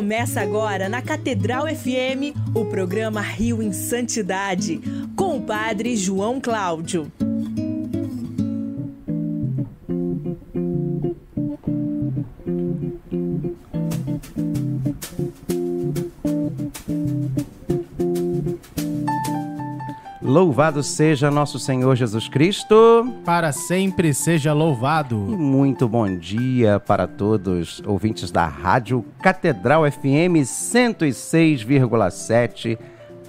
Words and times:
Começa 0.00 0.40
agora 0.40 0.88
na 0.88 1.02
Catedral 1.02 1.66
FM 1.66 2.34
o 2.54 2.64
programa 2.64 3.20
Rio 3.20 3.62
em 3.62 3.70
Santidade, 3.70 4.80
com 5.14 5.36
o 5.36 5.42
Padre 5.42 5.94
João 5.94 6.40
Cláudio. 6.40 7.12
Louvado 20.60 20.82
seja 20.82 21.30
nosso 21.30 21.58
Senhor 21.58 21.96
Jesus 21.96 22.28
Cristo. 22.28 23.10
Para 23.24 23.50
sempre 23.50 24.12
seja 24.12 24.52
louvado. 24.52 25.16
E 25.30 25.34
muito 25.34 25.88
bom 25.88 26.14
dia 26.14 26.78
para 26.78 27.06
todos, 27.06 27.82
ouvintes 27.86 28.30
da 28.30 28.44
Rádio 28.44 29.02
Catedral 29.22 29.90
FM 29.90 30.44
106,7, 30.44 32.78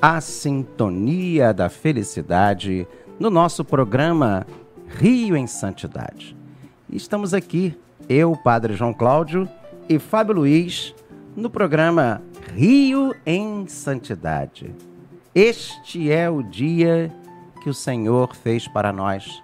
a 0.02 0.20
sintonia 0.20 1.54
da 1.54 1.70
felicidade, 1.70 2.86
no 3.18 3.30
nosso 3.30 3.64
programa 3.64 4.46
Rio 5.00 5.38
em 5.38 5.48
Santidade. 5.48 6.36
Estamos 6.92 7.34
aqui, 7.34 7.80
eu, 8.10 8.36
Padre 8.36 8.74
João 8.74 8.94
Cláudio 8.94 9.48
e 9.88 9.98
Fábio 9.98 10.36
Luiz, 10.36 10.94
no 11.34 11.50
programa 11.50 12.22
Rio 12.54 13.16
em 13.26 13.66
Santidade. 13.70 14.76
Este 15.34 16.12
é 16.12 16.30
o 16.30 16.44
dia 16.44 17.10
que 17.62 17.70
o 17.70 17.74
Senhor 17.74 18.36
fez 18.36 18.68
para 18.68 18.92
nós. 18.92 19.42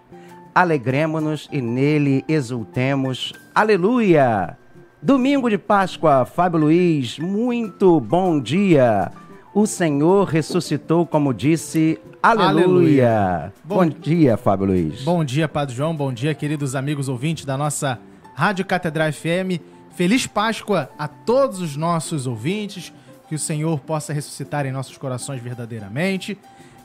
Alegremos-nos 0.53 1.47
e 1.51 1.61
nele 1.61 2.25
exultemos. 2.27 3.31
Aleluia! 3.53 4.57
Domingo 5.01 5.47
de 5.49 5.57
Páscoa, 5.57 6.25
Fábio 6.25 6.61
Luiz, 6.61 7.19
muito 7.19 7.99
bom 7.99 8.41
dia. 8.41 9.11
O 9.53 9.67
Senhor 9.67 10.27
ressuscitou, 10.27 11.05
como 11.05 11.33
disse. 11.33 11.99
Aleluia! 12.21 12.49
Aleluia. 12.49 13.53
Bom, 13.63 13.75
bom 13.75 13.85
dia, 13.85 14.35
Fábio 14.35 14.67
Luiz. 14.67 15.03
Bom 15.03 15.23
dia, 15.23 15.47
Padre 15.47 15.75
João. 15.75 15.95
Bom 15.95 16.11
dia, 16.11 16.33
queridos 16.33 16.75
amigos 16.75 17.07
ouvintes 17.07 17.45
da 17.45 17.55
nossa 17.55 17.99
Rádio 18.33 18.65
Catedral 18.65 19.13
FM. 19.13 19.61
Feliz 19.95 20.25
Páscoa 20.25 20.89
a 20.97 21.07
todos 21.07 21.61
os 21.61 21.75
nossos 21.75 22.25
ouvintes 22.25 22.91
que 23.27 23.35
o 23.35 23.39
Senhor 23.39 23.79
possa 23.79 24.13
ressuscitar 24.13 24.65
em 24.65 24.71
nossos 24.71 24.97
corações 24.97 25.41
verdadeiramente. 25.41 26.37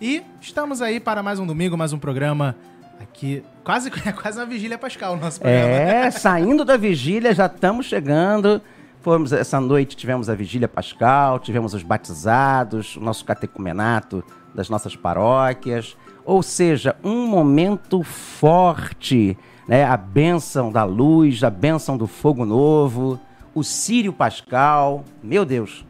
E 0.03 0.21
estamos 0.41 0.83
aí 0.83 0.99
para 0.99 1.23
mais 1.23 1.39
um 1.39 1.47
domingo, 1.47 1.79
mais 1.79 1.93
um 1.93 1.99
programa 1.99 2.57
aqui. 3.01 3.41
Quase, 3.63 3.89
é 4.05 4.11
quase 4.11 4.37
uma 4.37 4.47
vigília 4.47 4.77
pascal 4.77 5.15
o 5.15 5.17
nosso 5.17 5.39
programa. 5.39 5.65
É, 5.65 6.11
saindo 6.11 6.65
da 6.65 6.77
vigília, 6.77 7.33
já 7.33 7.47
estamos 7.47 7.87
chegando. 7.87 8.61
Fomos, 9.01 9.33
essa 9.33 9.61
noite 9.61 9.97
tivemos 9.97 10.29
a 10.29 10.35
vigília 10.35 10.67
pascal, 10.67 11.39
tivemos 11.39 11.73
os 11.73 11.85
batizados, 11.85 12.97
o 12.97 13.01
nosso 13.01 13.25
catecumenato 13.25 14.25
das 14.53 14.69
nossas 14.69 14.97
paróquias. 14.97 15.97
Ou 16.25 16.43
seja, 16.43 16.97
um 17.05 17.29
momento 17.29 18.03
forte, 18.03 19.39
né? 19.69 19.85
A 19.85 19.97
bênção 19.97 20.73
da 20.73 20.83
luz, 20.83 21.45
a 21.45 21.51
bênção 21.51 21.97
do 21.97 22.09
fogo 22.09 22.45
novo, 22.45 23.21
o 23.55 23.63
Sírio 23.63 24.13
Pascal. 24.13 25.05
Meu 25.23 25.45
Deus, 25.45 25.87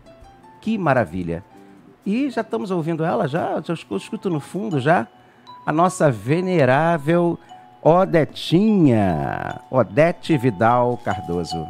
que 0.60 0.77
maravilha! 0.77 1.42
E 2.05 2.31
já 2.31 2.41
estamos 2.41 2.70
ouvindo 2.70 3.05
ela, 3.05 3.28
já, 3.28 3.61
já 3.61 3.75
escuto 3.75 4.28
no 4.28 4.41
fundo 4.41 4.81
já, 4.81 5.06
a 5.64 5.72
nossa 5.72 6.11
venerável 6.11 7.39
Odetinha, 7.81 9.61
Odete 9.70 10.36
Vidal 10.36 10.98
Cardoso. 11.05 11.67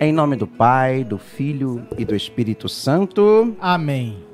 Em 0.00 0.12
nome 0.12 0.36
do 0.36 0.46
Pai, 0.46 1.04
do 1.04 1.18
Filho 1.18 1.86
e 1.96 2.04
do 2.04 2.14
Espírito 2.14 2.68
Santo. 2.68 3.56
Amém. 3.60 4.25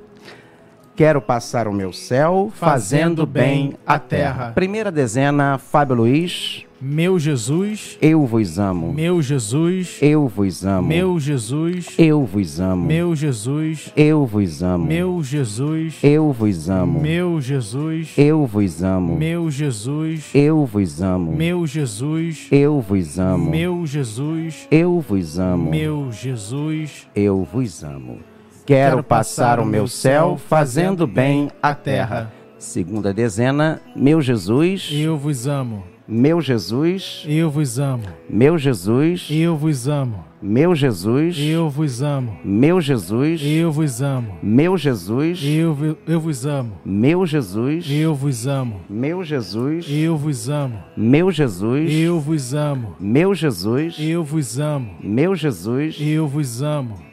Quero 0.95 1.23
passar 1.23 1.67
o 1.67 1.73
meu 1.73 1.93
céu 1.93 2.53
fazendo, 2.55 3.27
bem 3.27 3.75
a 3.87 3.99
terra. 3.99 4.35
terra. 4.35 4.53
Primeira 4.53 4.93
dezena, 4.93 5.57
Fábio 5.57 5.97
Luiz. 5.97 6.67
Meu 6.85 7.17
Jesus, 7.17 7.97
eu 8.03 8.27
vos 8.27 8.59
amo. 8.59 8.93
Meu 8.93 9.23
Jesus, 9.23 9.99
eu 10.03 10.27
vos 10.27 10.67
amo. 10.67 10.89
Meu 10.89 11.21
Jesus, 11.21 11.95
eu 11.97 12.27
vos 12.27 12.59
amo. 12.59 12.87
Meu 12.89 13.15
Jesus, 13.15 13.93
eu 13.97 14.27
vos 14.27 14.63
amo. 14.65 14.85
Meu 14.89 15.23
Jesus, 15.23 16.01
eu 16.03 16.33
vos 16.33 16.69
amo. 16.69 17.01
Meu 17.01 17.41
Jesus, 17.41 18.13
eu 18.19 18.45
vos 18.45 18.83
amo. 18.83 19.17
Meu 19.17 19.49
Jesus, 19.49 20.29
eu 20.35 20.67
vos 20.67 21.01
amo. 21.01 21.37
Meu 21.37 21.67
Jesus, 21.69 22.49
eu 22.51 22.81
vos 22.81 23.19
amo. 23.21 23.49
Meu 23.49 23.87
Jesus, 23.87 24.67
eu 24.71 25.01
vos 25.01 25.39
amo. 25.39 25.71
Meu 25.71 26.11
Jesus, 26.11 27.09
eu 27.15 27.45
vos 27.45 27.85
amo. 27.85 28.32
Quero 28.65 29.03
passar 29.03 29.59
o 29.59 29.67
meu 29.67 29.89
céu 29.89 30.39
fazendo 30.49 31.07
bem 31.07 31.51
a 31.63 31.75
terra. 31.75 32.33
Segunda 32.59 33.13
dezena, 33.13 33.81
meu 33.97 34.21
Jesus, 34.21 34.89
eu 34.93 35.19
vos 35.19 35.49
amo. 35.49 35.83
Meu 36.07 36.41
Jesus, 36.41 37.25
eu 37.27 37.51
vos 37.51 37.79
amo. 37.79 38.03
Meu 38.29 38.59
Jesus, 38.59 39.29
eu 39.31 39.57
vos 39.57 39.89
amo. 39.89 40.25
Meu 40.41 40.75
Jesus, 40.75 41.37
eu 41.39 41.71
vos 41.71 42.03
amo. 42.03 42.39
Meu 42.45 42.81
Jesus, 42.81 43.41
eu 43.43 43.73
vos 43.73 44.03
amo. 44.03 44.39
Meu 44.43 44.77
Jesus, 44.77 45.41
eu, 45.43 45.97
eu 46.07 46.21
vos 46.21 46.47
amo. 46.47 46.73
Meu 46.85 47.27
Jesus, 47.27 47.87
eu 47.89 48.15
vos 48.15 48.47
amo. 48.47 48.81
Meu 48.89 49.25
Jesus, 49.25 49.87
eu 49.89 50.17
vos 50.17 50.49
amo. 50.49 50.83
Meu 50.97 51.33
Jesus, 51.33 51.91
eu 51.91 52.21
vos 52.21 52.55
amo. 52.55 52.97
Meu 53.01 53.35
Jesus, 53.35 53.97
eu 53.99 54.23
vos 54.23 54.59
amo. 54.59 54.97
Meu 55.01 55.35
Jesus, 55.35 55.97
eu 56.01 56.29
vos 56.29 56.63
amo. 56.63 57.12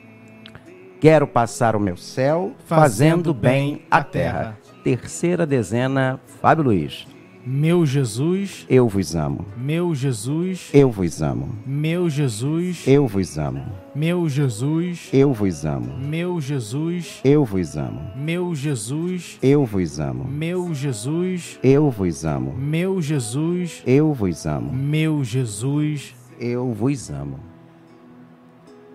Quero 0.99 1.25
passar 1.25 1.75
o 1.75 1.79
meu 1.79 1.95
céu 1.95 2.51
fazendo, 2.65 2.81
fazendo 2.81 3.33
bem 3.33 3.83
a 3.89 4.03
terra. 4.03 4.39
terra. 4.39 4.57
Terceira 4.83 5.45
dezena, 5.45 6.19
Fábio 6.41 6.65
Luiz. 6.65 7.07
Meu 7.45 7.85
Jesus, 7.85 8.65
eu 8.69 8.87
vos 8.89 9.15
amo. 9.15 9.45
Meu 9.55 9.95
Jesus, 9.95 10.69
eu 10.73 10.91
vos 10.91 11.21
amo. 11.21 11.55
Meu 11.65 12.09
Jesus, 12.09 12.85
eu 12.85 13.07
vos 13.07 13.37
amo. 13.37 13.65
Meu 13.95 14.27
Jesus, 14.27 15.09
eu 15.13 15.33
vos 15.33 15.65
amo. 15.65 15.87
Meu 16.03 16.41
Jesus, 16.41 17.19
eu 17.23 17.45
vos 17.45 17.77
amo. 17.77 18.01
Meu 18.13 18.49
Jesus, 18.59 19.39
eu 19.41 19.65
vos 19.65 19.99
amo. 19.99 20.25
Meu 20.27 20.75
Jesus, 20.75 21.59
eu 21.63 21.89
vos 21.89 22.25
amo. 22.25 22.53
Meu 22.57 23.01
Jesus, 23.01 23.83
eu 23.85 24.13
vos 24.13 24.45
amo. 24.45 24.73
Meu 24.73 25.23
Jesus, 25.23 26.13
eu 26.39 26.73
vos 26.73 27.09
amo. 27.09 27.48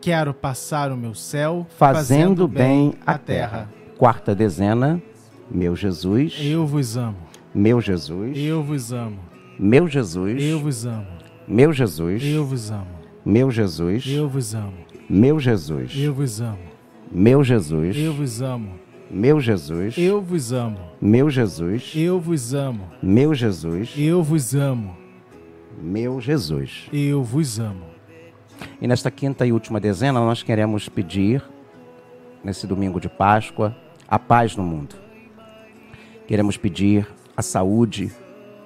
Quero 0.04 0.34
passar 0.34 0.92
o 0.92 0.98
meu 0.98 1.15
céu 1.15 1.66
fazendo, 1.78 2.44
fazendo 2.44 2.47
bem 2.47 2.92
a 3.06 3.16
terra. 3.16 3.72
Quarta 3.97 4.34
dezena, 4.34 5.03
meu 5.50 5.75
Jesus. 5.75 6.37
Eu 6.42 6.66
vos 6.66 6.94
amo. 6.98 7.16
Meu 7.54 7.81
Jesus. 7.81 8.37
Eu 8.37 8.62
vos 8.62 8.92
amo. 8.92 9.19
Meu 9.59 9.88
Jesus. 9.88 10.42
Eu 10.42 10.60
vos 10.60 10.84
amo. 10.84 11.06
Meu 11.48 11.72
Jesus. 11.72 12.22
Eu 12.22 12.44
vos 12.44 12.70
amo. 12.70 12.87
Meu 13.25 13.50
Jesus. 13.50 14.04
Eu 14.06 14.28
vos 14.28 14.54
amo. 14.54 14.75
Meu 15.09 15.41
Jesus. 15.41 15.97
Eu 15.97 16.12
vos 16.12 16.38
amo. 16.42 16.59
Meu 17.10 17.41
Jesus. 17.42 17.97
Eu 17.97 18.12
vos 18.12 18.42
amo. 18.42 18.84
Meu 19.10 19.41
Jesus, 19.41 19.97
eu 19.97 20.21
vos 20.21 20.53
amo. 20.53 20.78
Meu 21.00 21.31
Jesus, 21.31 21.92
eu 21.94 22.21
vos 22.21 22.53
amo. 22.53 22.91
Meu 23.03 23.32
Jesus, 23.32 23.94
eu 23.97 24.22
vos 24.22 24.54
amo. 24.54 24.94
Meu 25.81 26.21
Jesus, 26.21 26.91
eu 26.92 27.22
vos 27.22 27.59
amo. 27.59 27.94
E 28.81 28.87
nesta 28.87 29.10
quinta 29.10 29.47
e 29.47 29.53
última 29.53 29.81
dezena, 29.81 30.20
nós 30.20 30.42
queremos 30.42 30.88
pedir, 30.88 31.42
nesse 32.42 32.66
domingo 32.66 33.00
de 33.00 33.09
Páscoa, 33.09 33.76
a 34.09 34.19
paz 34.19 34.56
no 34.56 34.62
mundo. 34.62 34.94
Queremos 36.26 36.56
pedir 36.56 37.06
a 37.37 37.42
saúde 37.42 38.12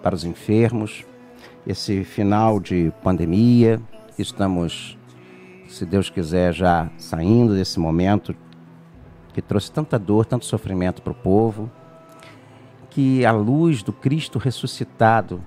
para 0.03 0.15
os 0.15 0.25
enfermos. 0.25 1.05
Esse 1.67 2.05
final 2.05 2.61
de 2.61 2.93
pandemia, 3.03 3.81
estamos, 4.19 4.99
se 5.69 5.85
Deus 5.85 6.11
quiser, 6.11 6.53
já 6.53 6.91
saindo 6.97 7.55
desse 7.55 7.79
momento 7.79 8.35
que 9.33 9.43
trouxe 9.43 9.71
tanta 9.71 9.99
dor, 9.99 10.27
tanto 10.27 10.45
sofrimento 10.45 11.03
para 11.03 11.13
o 11.13 11.15
povo. 11.15 11.71
Que 12.91 13.25
a 13.25 13.33
luz 13.33 13.83
do 13.83 13.93
Cristo 13.93 14.39
ressuscitado, 14.39 15.43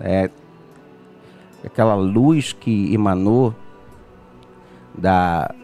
é, 0.00 0.30
aquela 1.64 1.94
luz 1.94 2.52
que 2.52 2.92
emanou 2.92 3.54
da, 4.96 5.54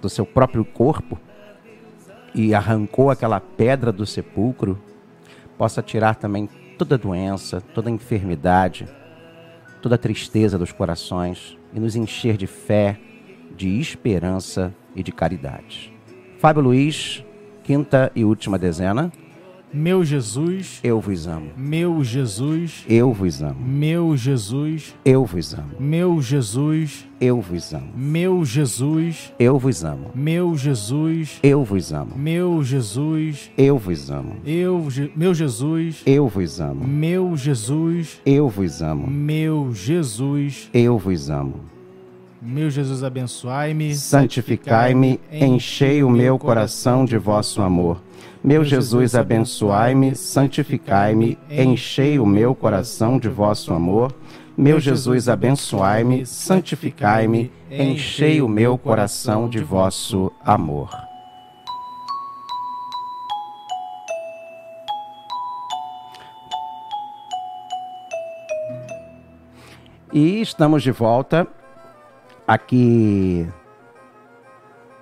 do 0.00 0.08
seu 0.08 0.26
próprio 0.26 0.64
corpo 0.64 1.18
e 2.34 2.54
arrancou 2.54 3.10
aquela 3.10 3.40
pedra 3.40 3.92
do 3.92 4.06
sepulcro, 4.06 4.78
possa 5.58 5.82
tirar 5.82 6.14
também 6.14 6.48
toda 6.78 6.96
doença, 6.96 7.60
toda 7.60 7.90
enfermidade, 7.90 8.88
toda 9.82 9.98
tristeza 9.98 10.58
dos 10.58 10.72
corações 10.72 11.58
e 11.72 11.80
nos 11.80 11.96
encher 11.96 12.36
de 12.36 12.46
fé, 12.46 12.98
de 13.56 13.80
esperança 13.80 14.74
e 14.94 15.02
de 15.02 15.12
caridade. 15.12 15.92
Fábio 16.38 16.62
Luiz, 16.62 17.24
quinta 17.64 18.10
e 18.14 18.24
última 18.24 18.58
dezena. 18.58 19.12
Meu 19.72 20.04
Jesus, 20.04 20.80
eu 20.82 21.00
vos 21.00 21.28
amo. 21.28 21.52
meu 21.56 22.02
Jesus, 22.02 22.84
Eu 22.88 23.12
vos 23.12 23.40
amo. 23.40 23.60
meu 23.64 24.16
Jesus, 24.16 24.96
Eu 25.04 25.24
vos 25.24 25.54
amo. 25.54 25.70
meu 25.78 26.20
Jesus, 26.20 27.06
Eu 27.20 27.40
vos 27.40 27.72
amo. 27.72 27.92
meu 27.94 28.44
Jesus, 28.44 29.32
Eu 29.38 29.58
vos 29.60 29.84
amo. 29.84 30.10
meu 30.12 30.56
Jesus, 30.56 31.38
Eu 31.42 31.64
vos 31.64 31.92
amo. 31.92 32.18
meu 32.18 32.64
Jesus, 32.64 33.50
Eu 33.56 33.78
vos 33.78 34.10
amo. 34.10 34.36
eu, 34.44 34.88
meu 35.14 35.34
Jesus, 35.34 36.02
Eu 36.04 36.26
vos 36.28 36.60
amo. 36.60 36.84
meu 36.86 37.36
Jesus, 37.36 38.20
Eu 38.26 38.48
vos 38.48 38.82
amo. 38.82 39.06
meu 39.08 39.72
Jesus, 39.72 40.68
Eu 40.74 40.98
vos 40.98 41.30
amo. 41.30 41.79
Meu 42.42 42.70
Jesus, 42.70 43.04
abençoai-me, 43.04 43.94
Santificai-me, 43.94 45.20
enchei 45.30 46.02
o 46.02 46.08
meu 46.08 46.38
coração 46.38 47.04
de 47.04 47.18
vosso 47.18 47.60
amor. 47.60 48.02
Meu 48.42 48.64
Jesus, 48.64 49.14
abençoai-me, 49.14 50.16
santificai-me, 50.16 51.36
enchei 51.50 52.18
o 52.18 52.24
meu 52.24 52.54
coração 52.54 53.18
de 53.18 53.28
vosso 53.28 53.74
amor. 53.74 54.14
Meu 54.56 54.80
Jesus, 54.80 55.28
abençoai-me, 55.28 56.24
santificai-me, 56.24 57.52
enchei 57.70 58.40
o 58.40 58.48
meu 58.48 58.78
coração 58.78 59.46
de 59.46 59.60
vosso 59.60 60.32
amor. 60.42 60.90
E 70.10 70.40
estamos 70.40 70.82
de 70.82 70.90
volta 70.90 71.46
aqui 72.50 73.48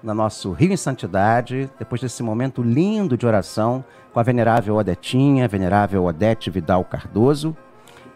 no 0.02 0.12
nosso 0.12 0.52
Rio 0.52 0.70
em 0.70 0.76
Santidade, 0.76 1.70
depois 1.78 1.98
desse 1.98 2.22
momento 2.22 2.62
lindo 2.62 3.16
de 3.16 3.26
oração 3.26 3.82
com 4.12 4.20
a 4.20 4.22
venerável 4.22 4.76
Odetinha, 4.76 5.48
venerável 5.48 6.04
Odete 6.04 6.50
Vidal 6.50 6.84
Cardoso. 6.84 7.56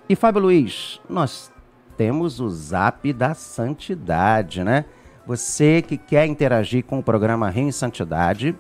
E 0.07 0.15
Fábio 0.15 0.43
Luiz, 0.43 1.01
nós 1.09 1.51
temos 1.97 2.41
o 2.41 2.51
Zap 2.51 3.11
da 3.15 3.33
Santidade, 3.33 4.63
né? 4.63 4.85
Você 5.27 5.81
que 5.81 5.97
quer 5.97 6.27
interagir 6.27 6.85
com 6.85 6.99
o 6.99 7.03
programa 7.03 7.49
Rio 7.49 7.69
em 7.69 7.73
Santidade, 7.73 8.55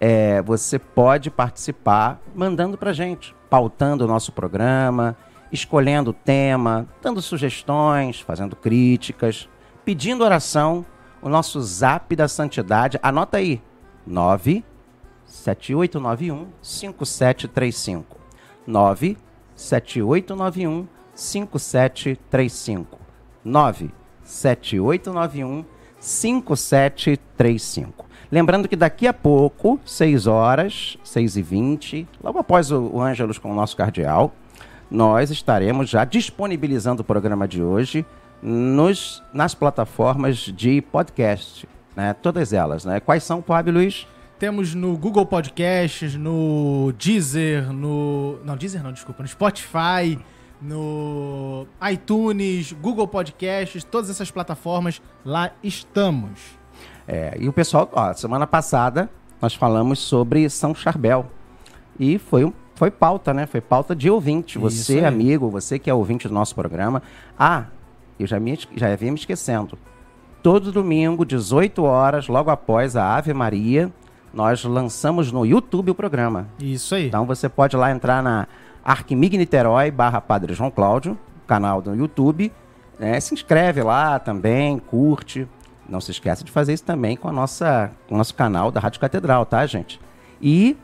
é, 0.00 0.40
você 0.42 0.78
pode 0.78 1.28
participar 1.28 2.20
mandando 2.36 2.78
pra 2.78 2.92
gente, 2.92 3.34
pautando 3.50 4.04
o 4.04 4.08
nosso 4.08 4.30
programa, 4.30 5.16
escolhendo 5.54 6.10
o 6.10 6.14
tema, 6.14 6.86
dando 7.00 7.22
sugestões, 7.22 8.20
fazendo 8.20 8.56
críticas, 8.56 9.48
pedindo 9.84 10.24
oração. 10.24 10.84
O 11.22 11.28
nosso 11.28 11.62
zap 11.62 12.14
da 12.14 12.28
santidade, 12.28 13.00
anota 13.02 13.38
aí, 13.38 13.60
97891 14.06 16.48
5735. 16.60 18.20
97891 18.66 20.86
5735. 21.14 22.98
97891 23.42 25.64
5735. 25.98 28.04
Lembrando 28.30 28.68
que 28.68 28.76
daqui 28.76 29.06
a 29.06 29.14
pouco, 29.14 29.80
6 29.86 30.26
horas, 30.26 30.98
6 31.04 31.36
e 31.36 31.42
20, 31.42 32.08
logo 32.22 32.38
após 32.38 32.70
o, 32.70 32.90
o 32.94 33.00
Ângelos 33.00 33.38
com 33.38 33.50
o 33.50 33.54
nosso 33.54 33.74
cardeal, 33.76 34.34
nós 34.94 35.30
estaremos 35.30 35.90
já 35.90 36.04
disponibilizando 36.04 37.02
o 37.02 37.04
programa 37.04 37.48
de 37.48 37.60
hoje 37.60 38.06
nos, 38.40 39.20
nas 39.32 39.54
plataformas 39.54 40.36
de 40.36 40.80
podcast, 40.80 41.68
né? 41.96 42.14
Todas 42.14 42.52
elas, 42.52 42.84
né? 42.84 43.00
Quais 43.00 43.24
são, 43.24 43.42
Fábio 43.42 43.72
Luiz? 43.74 44.06
Temos 44.38 44.72
no 44.74 44.96
Google 44.96 45.26
Podcasts, 45.26 46.14
no 46.14 46.92
Deezer, 46.98 47.72
no. 47.72 48.38
Não, 48.44 48.56
Deezer 48.56 48.82
não, 48.82 48.92
desculpa, 48.92 49.22
no 49.22 49.28
Spotify, 49.28 50.18
no 50.62 51.66
iTunes, 51.90 52.72
Google 52.72 53.08
Podcasts, 53.08 53.82
todas 53.84 54.10
essas 54.10 54.30
plataformas, 54.30 55.02
lá 55.24 55.50
estamos. 55.62 56.40
É, 57.06 57.36
e 57.38 57.48
o 57.48 57.52
pessoal, 57.52 57.88
ó, 57.92 58.12
semana 58.12 58.46
passada 58.46 59.10
nós 59.42 59.54
falamos 59.54 59.98
sobre 59.98 60.48
São 60.48 60.74
Charbel. 60.74 61.26
E 61.98 62.18
foi, 62.18 62.44
um- 62.44 62.52
foi 62.74 62.90
pauta, 62.90 63.32
né? 63.32 63.46
Foi 63.46 63.60
pauta 63.60 63.94
de 63.94 64.10
ouvinte. 64.10 64.58
Você, 64.58 65.04
amigo, 65.04 65.48
você 65.48 65.78
que 65.78 65.88
é 65.88 65.94
ouvinte 65.94 66.28
do 66.28 66.34
nosso 66.34 66.54
programa. 66.54 67.02
Ah, 67.38 67.64
eu 68.18 68.26
já, 68.26 68.38
me, 68.40 68.58
já 68.76 68.92
havia 68.92 69.10
me 69.10 69.18
esquecendo. 69.18 69.78
Todo 70.42 70.70
domingo, 70.72 71.24
18 71.24 71.82
horas, 71.82 72.28
logo 72.28 72.50
após 72.50 72.96
a 72.96 73.16
Ave 73.16 73.32
Maria, 73.32 73.90
nós 74.32 74.62
lançamos 74.64 75.32
no 75.32 75.46
YouTube 75.46 75.90
o 75.90 75.94
programa. 75.94 76.48
Isso 76.58 76.94
aí. 76.94 77.06
Então 77.06 77.24
você 77.24 77.48
pode 77.48 77.76
lá 77.76 77.90
entrar 77.90 78.22
na 78.22 78.46
Arquimig 78.84 79.38
Niterói 79.38 79.90
barra 79.90 80.20
Padre 80.20 80.52
João 80.52 80.70
Cláudio, 80.70 81.18
canal 81.46 81.80
do 81.80 81.94
YouTube. 81.94 82.52
né? 82.98 83.18
Se 83.20 83.32
inscreve 83.32 83.82
lá 83.82 84.18
também, 84.18 84.78
curte. 84.78 85.48
Não 85.88 86.00
se 86.00 86.10
esqueça 86.10 86.42
de 86.42 86.50
fazer 86.50 86.72
isso 86.72 86.84
também 86.84 87.16
com, 87.16 87.28
a 87.28 87.32
nossa, 87.32 87.90
com 88.08 88.14
o 88.14 88.18
nosso 88.18 88.34
canal 88.34 88.70
da 88.70 88.80
Rádio 88.80 89.00
Catedral, 89.00 89.46
tá, 89.46 89.64
gente? 89.66 90.00
E 90.40 90.76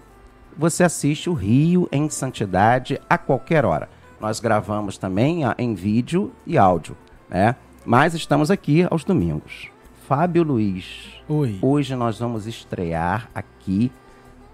você 0.56 0.84
assiste 0.84 1.28
o 1.30 1.34
Rio 1.34 1.88
em 1.90 2.08
Santidade 2.08 3.00
a 3.08 3.16
qualquer 3.16 3.64
hora. 3.64 3.88
Nós 4.20 4.40
gravamos 4.40 4.98
também 4.98 5.44
ah, 5.44 5.54
em 5.58 5.74
vídeo 5.74 6.32
e 6.46 6.58
áudio, 6.58 6.96
né? 7.28 7.56
Mas 7.84 8.14
estamos 8.14 8.50
aqui 8.50 8.86
aos 8.90 9.04
domingos. 9.04 9.68
Fábio 10.06 10.42
Luiz, 10.42 11.20
Oi. 11.32 11.60
Hoje 11.62 11.94
nós 11.94 12.18
vamos 12.18 12.48
estrear 12.48 13.30
aqui 13.32 13.92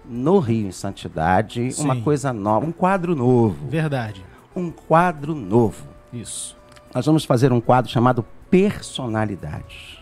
no 0.05 0.37
Rio 0.37 0.67
em 0.67 0.71
Santidade 0.71 1.69
uma 1.79 1.95
Sim. 1.95 2.01
coisa 2.01 2.31
nova, 2.31 2.67
um 2.67 2.71
quadro 2.71 3.15
novo. 3.15 3.67
Verdade. 3.67 4.23
Um 4.55 4.69
quadro 4.69 5.33
novo. 5.33 5.87
Isso. 6.13 6.55
Nós 6.93 7.05
vamos 7.07 7.25
fazer 7.25 7.51
um 7.51 7.59
quadro 7.59 7.91
chamado 7.91 8.23
Personalidades. 8.51 9.97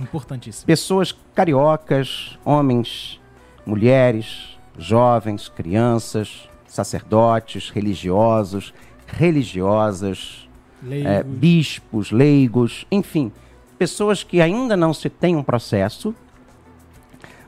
Importantíssimo. 0.00 0.66
Pessoas 0.66 1.16
cariocas, 1.32 2.36
homens, 2.44 3.20
mulheres, 3.64 4.58
jovens, 4.82 5.48
crianças, 5.48 6.48
sacerdotes, 6.66 7.68
religiosos, 7.70 8.72
religiosas, 9.06 10.48
Leigos. 10.82 11.10
é, 11.10 11.22
bispos, 11.22 12.10
leigos, 12.10 12.86
enfim, 12.90 13.30
pessoas 13.78 14.22
que 14.22 14.40
ainda 14.40 14.76
não 14.76 14.94
se 14.94 15.08
têm 15.10 15.36
um 15.36 15.42
processo, 15.42 16.14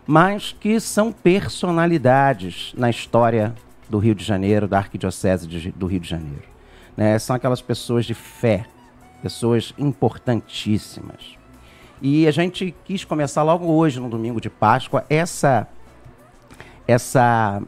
mas 0.06 0.54
que 0.58 0.80
são 0.80 1.12
personalidades 1.12 2.72
na 2.76 2.90
história 2.90 3.54
do 3.88 3.98
Rio 3.98 4.14
de 4.14 4.24
Janeiro, 4.24 4.66
da 4.66 4.78
Arquidiocese 4.78 5.46
de- 5.46 5.70
do 5.72 5.86
Rio 5.86 6.00
de 6.00 6.08
Janeiro. 6.08 6.50
né? 6.94 7.18
São 7.18 7.34
aquelas 7.34 7.62
pessoas 7.62 8.04
de 8.04 8.12
fé, 8.12 8.66
pessoas 9.22 9.72
importantíssimas. 9.78 11.38
E 12.02 12.26
a 12.26 12.30
gente 12.30 12.74
quis 12.84 13.02
começar 13.02 13.42
logo 13.42 13.64
hoje, 13.66 13.98
no 13.98 14.10
domingo 14.10 14.38
de 14.42 14.50
Páscoa, 14.50 15.02
essa, 15.08 15.66
essa, 16.92 17.60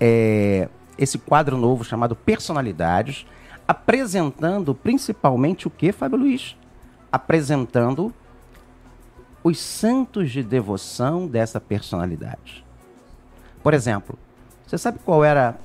é, 0.00 0.68
esse 0.98 1.18
quadro 1.18 1.56
novo 1.56 1.82
chamado 1.84 2.14
Personalidades, 2.14 3.26
apresentando 3.66 4.74
principalmente 4.74 5.66
o 5.66 5.70
que, 5.70 5.92
Fábio 5.92 6.18
Luiz? 6.18 6.56
Apresentando 7.10 8.12
os 9.42 9.58
santos 9.58 10.30
de 10.30 10.42
devoção 10.42 11.26
dessa 11.26 11.60
personalidade. 11.60 12.64
Por 13.62 13.74
exemplo, 13.74 14.16
você 14.66 14.78
sabe 14.78 14.98
qual 15.04 15.24
era 15.24 15.56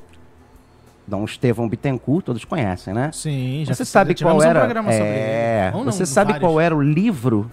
Dom 1.06 1.24
Estevão 1.26 1.70
Bittencourt? 1.70 2.26
Todos 2.26 2.44
conhecem, 2.44 2.94
né? 2.94 3.12
Sim, 3.14 3.64
já 3.66 3.74
Você 3.74 3.84
fiz- 3.84 3.90
sabe 3.90 4.16
qual 4.16 4.38
um 4.38 4.42
era? 4.44 4.60
programa 4.60 4.92
sobre 4.92 5.08
é, 5.08 5.72
você 5.86 6.06
sabe 6.06 6.32
vários. 6.34 6.48
qual 6.50 6.60
era 6.60 6.76
o 6.76 6.82
livro 6.82 7.52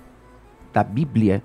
da 0.72 0.82
Bíblia 0.82 1.42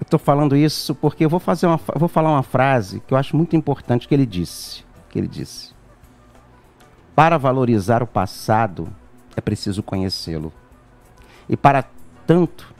Eu 0.00 0.02
estou 0.02 0.18
falando 0.18 0.56
isso 0.56 0.94
porque 0.94 1.24
eu 1.24 1.30
vou 1.30 1.38
fazer 1.38 1.66
uma, 1.66 1.78
vou 1.96 2.08
falar 2.08 2.30
uma 2.30 2.42
frase 2.42 3.00
que 3.06 3.14
eu 3.14 3.18
acho 3.18 3.36
muito 3.36 3.54
importante 3.54 4.08
que 4.08 4.14
ele 4.14 4.26
disse, 4.26 4.82
que 5.08 5.18
ele 5.18 5.28
disse. 5.28 5.77
Para 7.18 7.36
valorizar 7.36 8.00
o 8.00 8.06
passado 8.06 8.86
é 9.36 9.40
preciso 9.40 9.82
conhecê-lo. 9.82 10.52
E 11.48 11.56
para 11.56 11.84
tanto 12.24 12.72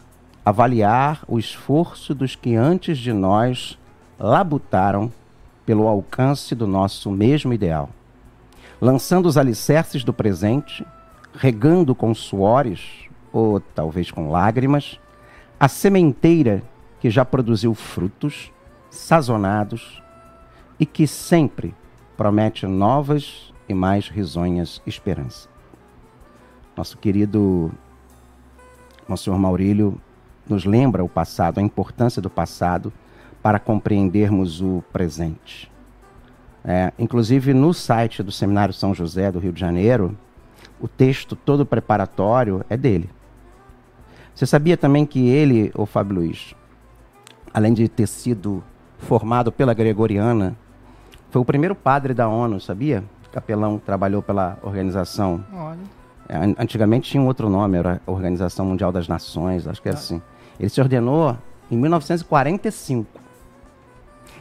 avaliar 0.47 1.25
o 1.27 1.41
esforço 1.41 2.15
dos 2.15 2.37
que 2.37 2.55
antes 2.55 2.99
de 2.99 3.13
nós 3.13 3.77
labutaram 4.17 5.13
pelo 5.67 5.89
alcance 5.89 6.55
do 6.55 6.69
nosso 6.69 7.11
mesmo 7.11 7.53
ideal, 7.53 7.91
lançando 8.81 9.27
os 9.27 9.37
alicerces 9.37 10.05
do 10.05 10.13
presente, 10.13 10.87
regando 11.35 11.93
com 11.93 12.15
suores, 12.15 13.09
ou 13.33 13.59
talvez 13.59 14.13
com 14.13 14.31
lágrimas, 14.31 15.01
a 15.59 15.67
sementeira 15.67 16.63
que 17.01 17.11
já 17.11 17.25
produziu 17.25 17.75
frutos 17.75 18.53
sazonados 18.89 20.01
e 20.79 20.87
que 20.87 21.09
sempre 21.09 21.75
promete 22.17 22.69
novas 22.69 23.53
e 23.69 23.75
mais 23.75 24.09
risonhas 24.09 24.81
esperanças. 24.87 25.49
Nosso 26.77 26.97
querido 26.97 27.71
Monsenhor 29.07 29.39
Maurílio 29.39 30.01
nos 30.49 30.65
lembra 30.65 31.05
o 31.05 31.09
passado, 31.09 31.59
a 31.59 31.63
importância 31.63 32.23
do 32.23 32.31
passado 32.31 32.93
para 33.43 33.59
compreendermos 33.59 34.61
o 34.61 34.83
presente. 34.93 35.71
É, 36.65 36.93
inclusive 36.99 37.55
no 37.55 37.73
site 37.73 38.23
do 38.23 38.33
Seminário 38.33 38.75
São 38.75 38.95
José 38.95 39.31
do 39.31 39.39
Rio 39.39 39.53
de 39.53 39.61
Janeiro, 39.61 40.17
o 40.81 40.87
texto 40.87 41.35
todo 41.35 41.67
preparatório 41.67 42.65
é 42.69 42.77
dele. 42.77 43.11
Você 44.35 44.47
sabia 44.47 44.77
também 44.77 45.05
que 45.05 45.29
ele, 45.29 45.73
o 45.75 45.85
Fábio 45.85 46.17
Luiz, 46.17 46.55
além 47.53 47.75
de 47.75 47.89
ter 47.89 48.07
sido 48.07 48.63
formado 48.99 49.51
pela 49.51 49.75
Gregoriana, 49.75 50.57
foi 51.31 51.43
o 51.43 51.45
primeiro 51.45 51.75
padre 51.75 52.15
da 52.15 52.29
ONU, 52.29 52.61
sabia? 52.61 53.05
Capelão 53.41 53.79
trabalhou 53.79 54.21
pela 54.21 54.59
organização. 54.63 55.45
Olha. 55.53 55.79
É, 56.29 56.37
antigamente 56.59 57.11
tinha 57.11 57.23
um 57.23 57.27
outro 57.27 57.49
nome, 57.49 57.79
era 57.79 58.01
Organização 58.05 58.67
Mundial 58.67 58.91
das 58.91 59.07
Nações, 59.07 59.67
acho 59.67 59.81
que 59.81 59.89
é 59.89 59.93
assim. 59.93 60.21
Ele 60.59 60.69
se 60.69 60.81
ordenou 60.81 61.37
em 61.71 61.77
1945. 61.77 63.09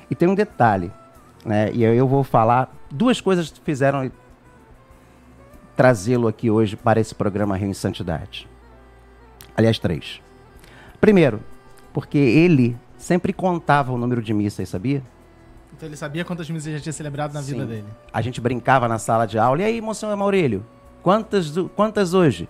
E 0.09 0.15
tem 0.15 0.27
um 0.27 0.35
detalhe, 0.35 0.91
né? 1.45 1.71
E 1.71 1.83
eu 1.83 2.07
vou 2.07 2.23
falar 2.23 2.73
duas 2.91 3.21
coisas 3.21 3.51
que 3.51 3.61
fizeram 3.61 4.11
trazê-lo 5.75 6.27
aqui 6.27 6.49
hoje 6.49 6.75
para 6.75 6.99
esse 6.99 7.13
programa 7.13 7.55
Rio 7.55 7.69
em 7.69 7.73
Santidade. 7.73 8.49
Aliás, 9.55 9.77
três. 9.77 10.21
Primeiro, 10.99 11.39
porque 11.93 12.17
ele 12.17 12.75
sempre 12.97 13.31
contava 13.31 13.93
o 13.93 13.97
número 13.97 14.21
de 14.21 14.33
missas, 14.33 14.67
sabia? 14.67 15.03
Então 15.75 15.87
ele 15.87 15.95
sabia 15.95 16.25
quantas 16.25 16.49
missas 16.49 16.73
já 16.73 16.79
tinha 16.79 16.93
celebrado 16.93 17.33
na 17.33 17.41
Sim. 17.41 17.53
vida 17.53 17.65
dele. 17.65 17.87
A 18.11 18.21
gente 18.21 18.41
brincava 18.41 18.87
na 18.87 18.97
sala 18.97 19.25
de 19.25 19.37
aula. 19.37 19.61
E 19.61 19.65
aí, 19.65 19.81
Monsenhor 19.81 20.15
Maurílio, 20.17 20.65
quantas, 21.03 21.51
do- 21.51 21.69
quantas 21.69 22.13
hoje? 22.13 22.47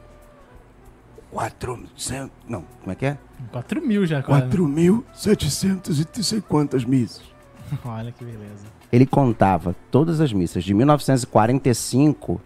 Quatrocentos... 1.32 2.32
Não, 2.48 2.64
como 2.80 2.92
é 2.92 2.96
que 2.96 3.06
é? 3.06 3.18
4 3.52 3.82
mil 3.86 4.06
já, 4.06 4.24
quase. 4.24 4.48
4.700 4.48 6.00
e 6.02 6.08
não 6.18 6.24
sei 6.24 6.42
quantas 6.42 6.86
missas. 6.86 7.24
Olha 7.84 8.12
que 8.12 8.24
beleza. 8.24 8.66
Ele 8.92 9.06
contava 9.06 9.76
todas 9.92 10.22
as 10.22 10.32
missas 10.32 10.64
de 10.64 10.74
1945 10.74 12.42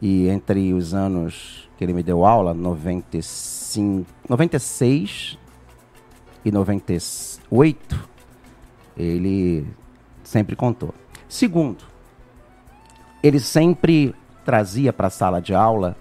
e 0.00 0.28
entre 0.28 0.74
os 0.74 0.92
anos 0.92 1.68
que 1.78 1.84
ele 1.84 1.94
me 1.94 2.02
deu 2.02 2.24
aula, 2.26 2.52
95, 2.52 4.06
96 4.28 5.38
e 6.44 6.52
98, 6.52 8.08
ele 8.96 9.66
sempre 10.32 10.56
contou. 10.56 10.94
Segundo, 11.28 11.84
ele 13.22 13.38
sempre 13.38 14.14
trazia 14.44 14.92
para 14.92 15.08
a 15.08 15.10
sala 15.10 15.40
de 15.42 15.54
aula 15.54 15.94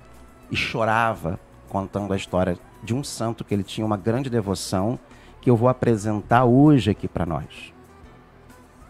e 0.50 0.56
chorava 0.56 1.38
contando 1.68 2.14
a 2.14 2.16
história 2.16 2.58
de 2.82 2.96
um 2.96 3.04
santo 3.04 3.44
que 3.44 3.54
ele 3.54 3.64
tinha 3.64 3.86
uma 3.86 3.98
grande 3.98 4.30
devoção 4.30 4.98
que 5.42 5.50
eu 5.50 5.56
vou 5.56 5.68
apresentar 5.68 6.46
hoje 6.46 6.92
aqui 6.92 7.08
para 7.10 7.26
nós. 7.26 7.74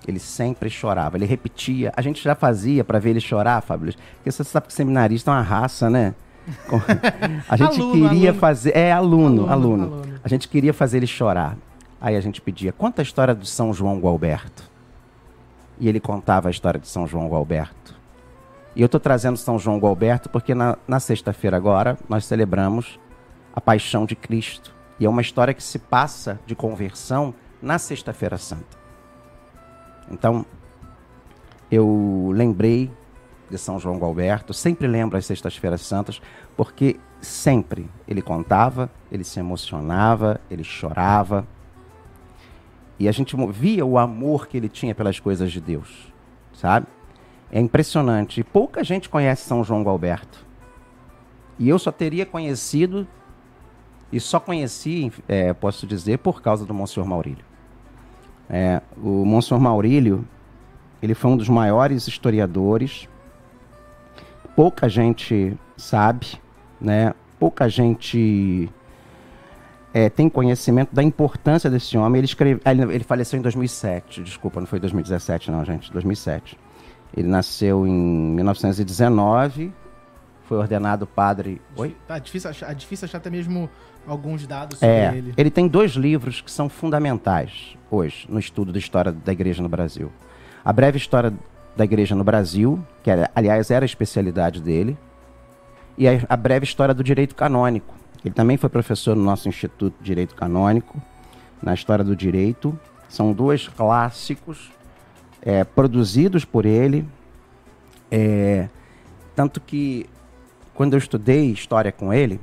Ele 0.07 0.19
sempre 0.19 0.69
chorava, 0.69 1.17
ele 1.17 1.25
repetia. 1.25 1.91
A 1.95 2.01
gente 2.01 2.23
já 2.23 2.35
fazia 2.35 2.83
para 2.83 2.99
ver 2.99 3.11
ele 3.11 3.19
chorar, 3.19 3.61
Fábio, 3.61 3.93
porque 4.15 4.31
você 4.31 4.43
sabe 4.43 4.67
que 4.67 4.73
seminarista 4.73 5.31
é 5.31 5.33
uma 5.33 5.41
raça, 5.41 5.89
né? 5.89 6.13
A 7.47 7.55
gente 7.55 7.79
Aluno, 7.79 7.93
queria 7.93 8.29
aluno. 8.29 8.39
fazer. 8.39 8.75
É, 8.75 8.91
aluno, 8.91 9.49
Aluno, 9.49 9.83
aluno. 9.83 10.01
A 10.23 10.27
gente 10.27 10.47
queria 10.47 10.73
fazer 10.73 10.97
ele 10.97 11.07
chorar. 11.07 11.55
Aí 11.99 12.15
a 12.15 12.21
gente 12.21 12.41
pedia, 12.41 12.71
conta 12.73 13.01
a 13.01 13.03
história 13.03 13.35
de 13.35 13.47
São 13.47 13.71
João 13.71 13.99
Gualberto. 13.99 14.70
E 15.81 15.89
ele 15.89 15.99
contava 15.99 16.47
a 16.47 16.51
história 16.51 16.79
de 16.79 16.87
São 16.87 17.05
João 17.05 17.27
Gualberto. 17.27 17.99
E 18.73 18.81
eu 18.81 18.85
estou 18.85 19.01
trazendo 19.01 19.35
São 19.35 19.59
João 19.59 19.79
Gualberto 19.79 20.29
porque 20.29 20.55
na, 20.55 20.77
na 20.87 21.01
sexta-feira 21.01 21.57
agora 21.57 21.97
nós 22.07 22.23
celebramos 22.23 22.97
a 23.53 23.59
paixão 23.59 24.05
de 24.05 24.15
Cristo. 24.15 24.73
E 24.99 25.05
é 25.05 25.09
uma 25.09 25.21
história 25.21 25.53
que 25.53 25.63
se 25.63 25.79
passa 25.79 26.39
de 26.45 26.55
conversão 26.55 27.33
na 27.61 27.77
Sexta-feira 27.77 28.37
Santa. 28.37 28.77
Então, 30.09 30.45
eu 31.71 32.29
lembrei 32.33 32.91
de 33.49 33.57
São 33.57 33.79
João 33.79 33.97
Gualberto, 33.97 34.53
sempre 34.53 34.87
lembro 34.87 35.17
as 35.17 35.25
Sextas-feiras 35.25 35.81
Santas, 35.81 36.21
porque 36.55 36.99
sempre 37.19 37.89
ele 38.07 38.21
contava, 38.21 38.89
ele 39.11 39.23
se 39.23 39.39
emocionava, 39.39 40.39
ele 40.49 40.63
chorava. 40.63 41.45
E 43.01 43.07
a 43.07 43.11
gente 43.11 43.35
via 43.49 43.83
o 43.83 43.97
amor 43.97 44.47
que 44.47 44.55
ele 44.55 44.69
tinha 44.69 44.93
pelas 44.93 45.19
coisas 45.19 45.51
de 45.51 45.59
Deus, 45.59 46.13
sabe? 46.53 46.85
É 47.51 47.59
impressionante. 47.59 48.43
Pouca 48.43 48.83
gente 48.83 49.09
conhece 49.09 49.47
São 49.47 49.63
João 49.63 49.81
Gualberto. 49.81 50.45
E 51.57 51.67
eu 51.67 51.79
só 51.79 51.91
teria 51.91 52.27
conhecido, 52.27 53.07
e 54.11 54.19
só 54.19 54.39
conheci, 54.39 55.11
é, 55.27 55.51
posso 55.51 55.87
dizer, 55.87 56.19
por 56.19 56.43
causa 56.43 56.63
do 56.63 56.75
Monsenhor 56.75 57.09
Maurílio. 57.09 57.43
É, 58.47 58.83
o 58.95 59.25
Monsenhor 59.25 59.59
Maurílio, 59.59 60.23
ele 61.01 61.15
foi 61.15 61.31
um 61.31 61.37
dos 61.37 61.49
maiores 61.49 62.07
historiadores. 62.07 63.09
Pouca 64.55 64.87
gente 64.87 65.57
sabe, 65.75 66.39
né? 66.79 67.15
Pouca 67.39 67.67
gente 67.67 68.69
é, 69.93 70.09
tem 70.09 70.29
conhecimento 70.29 70.93
da 70.93 71.03
importância 71.03 71.69
desse 71.69 71.97
homem. 71.97 72.19
Ele, 72.19 72.25
escreve, 72.25 72.61
ele, 72.65 72.81
ele 72.95 73.03
faleceu 73.03 73.37
em 73.37 73.41
2007, 73.41 74.23
desculpa, 74.23 74.59
não 74.59 74.67
foi 74.67 74.79
2017 74.79 75.51
não, 75.51 75.63
gente, 75.65 75.91
2007. 75.91 76.57
Ele 77.15 77.27
nasceu 77.27 77.85
em 77.85 77.91
1919, 77.91 79.73
foi 80.45 80.57
ordenado 80.57 81.05
padre... 81.05 81.61
Oi? 81.75 81.95
Tá 82.07 82.17
difícil 82.19 82.49
achar, 82.49 82.71
é 82.71 82.73
difícil 82.73 83.05
achar 83.05 83.17
até 83.17 83.29
mesmo 83.29 83.69
alguns 84.07 84.47
dados 84.47 84.79
sobre 84.79 84.95
É, 84.95 85.13
ele. 85.15 85.33
ele 85.37 85.51
tem 85.51 85.67
dois 85.67 85.91
livros 85.91 86.41
que 86.41 86.49
são 86.51 86.69
fundamentais 86.69 87.75
hoje 87.89 88.25
no 88.29 88.39
estudo 88.39 88.71
da 88.71 88.79
história 88.79 89.11
da 89.11 89.31
igreja 89.31 89.61
no 89.61 89.69
Brasil. 89.69 90.11
A 90.63 90.71
breve 90.71 90.97
história 90.97 91.33
da 91.75 91.83
igreja 91.83 92.15
no 92.15 92.23
Brasil, 92.23 92.81
que 93.03 93.09
era- 93.11 93.29
aliás 93.35 93.69
era 93.71 93.83
a 93.83 93.87
especialidade 93.87 94.61
dele, 94.61 94.97
e 95.97 96.07
a, 96.07 96.11
a 96.29 96.37
breve 96.37 96.63
história 96.65 96.93
do 96.93 97.03
direito 97.03 97.35
canônico. 97.35 97.93
Ele 98.23 98.33
também 98.33 98.57
foi 98.57 98.69
professor 98.69 99.15
no 99.15 99.23
nosso 99.23 99.49
Instituto 99.49 99.95
de 99.99 100.05
Direito 100.05 100.35
Canônico, 100.35 101.01
na 101.61 101.73
história 101.73 102.03
do 102.03 102.15
direito, 102.15 102.77
São 103.09 103.33
dois 103.33 103.67
clássicos 103.67 104.71
é, 105.41 105.63
produzidos 105.63 106.45
por 106.45 106.65
ele. 106.65 107.05
É, 108.09 108.69
tanto 109.35 109.59
que 109.59 110.05
quando 110.73 110.93
eu 110.93 110.97
estudei 110.97 111.51
história 111.51 111.91
com 111.91 112.13
ele, 112.13 112.39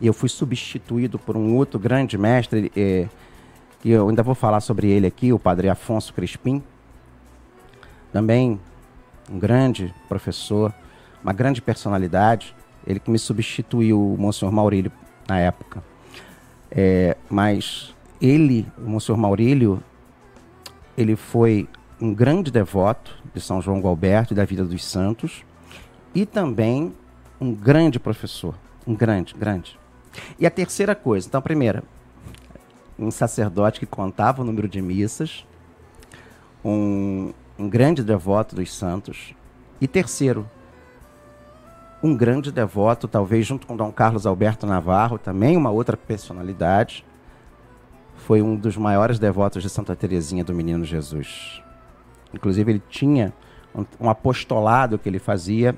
eu 0.00 0.12
fui 0.12 0.28
substituído 0.28 1.18
por 1.18 1.36
um 1.36 1.56
outro 1.56 1.78
grande 1.78 2.16
mestre, 2.16 2.70
é, 2.76 3.08
e 3.84 3.90
eu 3.90 4.08
ainda 4.08 4.22
vou 4.22 4.34
falar 4.34 4.60
sobre 4.60 4.88
ele 4.88 5.06
aqui, 5.06 5.32
o 5.32 5.38
padre 5.38 5.68
Afonso 5.68 6.14
Crispim. 6.14 6.62
Também 8.12 8.60
um 9.30 9.38
grande 9.38 9.92
professor, 10.08 10.72
uma 11.22 11.32
grande 11.32 11.60
personalidade. 11.60 12.54
Ele 12.86 13.00
que 13.00 13.10
me 13.10 13.18
substituiu 13.18 14.14
o 14.14 14.16
Monsenhor 14.16 14.52
Maurílio 14.52 14.92
na 15.28 15.38
época. 15.38 15.82
É, 16.70 17.16
mas 17.28 17.94
ele, 18.20 18.66
o 18.78 18.88
Monsenhor 18.88 19.18
Maurílio, 19.18 19.82
ele 20.96 21.16
foi 21.16 21.68
um 22.00 22.12
grande 22.12 22.50
devoto 22.50 23.16
de 23.34 23.40
São 23.40 23.60
João 23.60 23.80
Gualberto 23.80 24.32
e 24.32 24.36
da 24.36 24.44
vida 24.44 24.64
dos 24.64 24.84
santos 24.84 25.44
e 26.14 26.26
também 26.26 26.94
um 27.40 27.54
grande 27.54 27.98
professor, 27.98 28.54
um 28.86 28.94
grande, 28.94 29.34
grande. 29.34 29.78
E 30.38 30.46
a 30.46 30.50
terceira 30.50 30.94
coisa, 30.94 31.26
então 31.26 31.38
a 31.38 31.42
primeira, 31.42 31.82
um 32.98 33.10
sacerdote 33.10 33.80
que 33.80 33.86
contava 33.86 34.42
o 34.42 34.44
número 34.44 34.68
de 34.68 34.80
missas, 34.80 35.46
um, 36.64 37.32
um 37.58 37.68
grande 37.68 38.02
devoto 38.02 38.54
dos 38.54 38.72
santos 38.72 39.34
e 39.80 39.88
terceiro, 39.88 40.48
um 42.02 42.16
grande 42.16 42.50
devoto, 42.50 43.06
talvez 43.06 43.46
junto 43.46 43.66
com 43.66 43.76
Dom 43.76 43.92
Carlos 43.92 44.26
Alberto 44.26 44.66
Navarro, 44.66 45.18
também 45.18 45.56
uma 45.56 45.70
outra 45.70 45.96
personalidade, 45.96 47.04
foi 48.16 48.42
um 48.42 48.56
dos 48.56 48.76
maiores 48.76 49.18
devotos 49.18 49.62
de 49.62 49.70
Santa 49.70 49.94
Teresinha 49.94 50.42
do 50.42 50.54
Menino 50.54 50.84
Jesus. 50.84 51.62
Inclusive, 52.34 52.72
ele 52.72 52.82
tinha 52.88 53.32
um, 53.74 53.84
um 54.00 54.10
apostolado 54.10 54.98
que 54.98 55.08
ele 55.08 55.18
fazia 55.18 55.76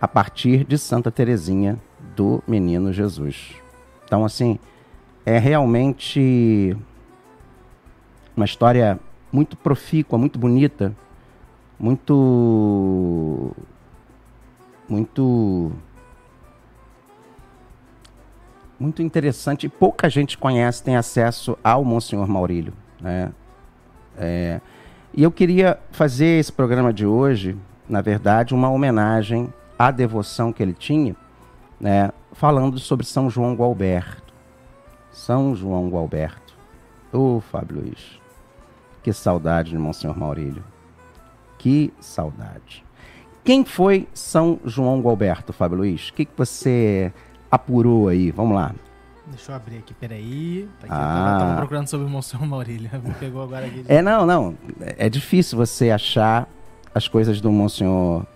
a 0.00 0.08
partir 0.08 0.64
de 0.64 0.78
Santa 0.78 1.10
Teresinha 1.10 1.78
do 2.16 2.42
Menino 2.46 2.92
Jesus. 2.92 3.54
Então, 4.04 4.24
assim, 4.24 4.58
é 5.26 5.38
realmente 5.38 6.76
uma 8.34 8.44
história 8.44 8.98
muito 9.30 9.56
profícua, 9.56 10.18
muito 10.18 10.38
bonita, 10.38 10.94
muito 11.78 13.52
muito 14.88 15.72
muito 18.78 19.02
interessante 19.02 19.66
e 19.66 19.68
pouca 19.68 20.08
gente 20.08 20.38
conhece, 20.38 20.82
tem 20.82 20.96
acesso 20.96 21.58
ao 21.64 21.84
Monsenhor 21.84 22.28
Maurílio, 22.28 22.72
né? 23.00 23.32
É, 24.16 24.60
e 25.12 25.22
eu 25.22 25.32
queria 25.32 25.78
fazer 25.90 26.38
esse 26.38 26.52
programa 26.52 26.92
de 26.92 27.06
hoje, 27.06 27.56
na 27.88 28.00
verdade, 28.00 28.54
uma 28.54 28.68
homenagem 28.68 29.52
à 29.78 29.90
devoção 29.90 30.52
que 30.52 30.62
ele 30.62 30.72
tinha, 30.72 31.16
né, 31.80 32.10
falando 32.32 32.78
sobre 32.78 33.04
São 33.06 33.28
João 33.28 33.54
Gualberto. 33.54 34.32
São 35.10 35.54
João 35.54 35.88
Gualberto. 35.88 36.56
Ô, 37.12 37.36
oh, 37.36 37.40
Fábio 37.40 37.80
Luiz, 37.80 38.20
que 39.02 39.12
saudade 39.12 39.70
de 39.70 39.78
Monsenhor 39.78 40.16
Maurílio. 40.16 40.62
Que 41.58 41.92
saudade. 41.98 42.84
Quem 43.48 43.64
foi 43.64 44.06
São 44.12 44.60
João 44.62 45.00
Gualberto, 45.00 45.54
Fábio 45.54 45.78
Luiz? 45.78 46.10
O 46.10 46.12
que, 46.12 46.26
que 46.26 46.32
você 46.36 47.10
apurou 47.50 48.08
aí? 48.08 48.30
Vamos 48.30 48.54
lá. 48.54 48.74
Deixa 49.26 49.52
eu 49.52 49.56
abrir 49.56 49.78
aqui, 49.78 49.94
peraí. 49.94 50.68
Tá 50.78 50.84
aqui, 50.84 50.94
ah. 50.94 51.30
Eu 51.32 51.38
tava 51.38 51.56
procurando 51.56 51.86
sobre 51.88 52.06
o 52.06 52.10
Monsenhor 52.10 52.46
Maurílio. 52.46 52.90
Me 53.02 53.14
pegou 53.14 53.42
agora 53.42 53.64
aqui. 53.64 53.86
É, 53.88 54.02
não, 54.02 54.26
não. 54.26 54.54
É 54.98 55.08
difícil 55.08 55.56
você 55.56 55.90
achar 55.90 56.46
as 56.94 57.08
coisas 57.08 57.40
do 57.40 57.50
Monsenhor. 57.50 58.26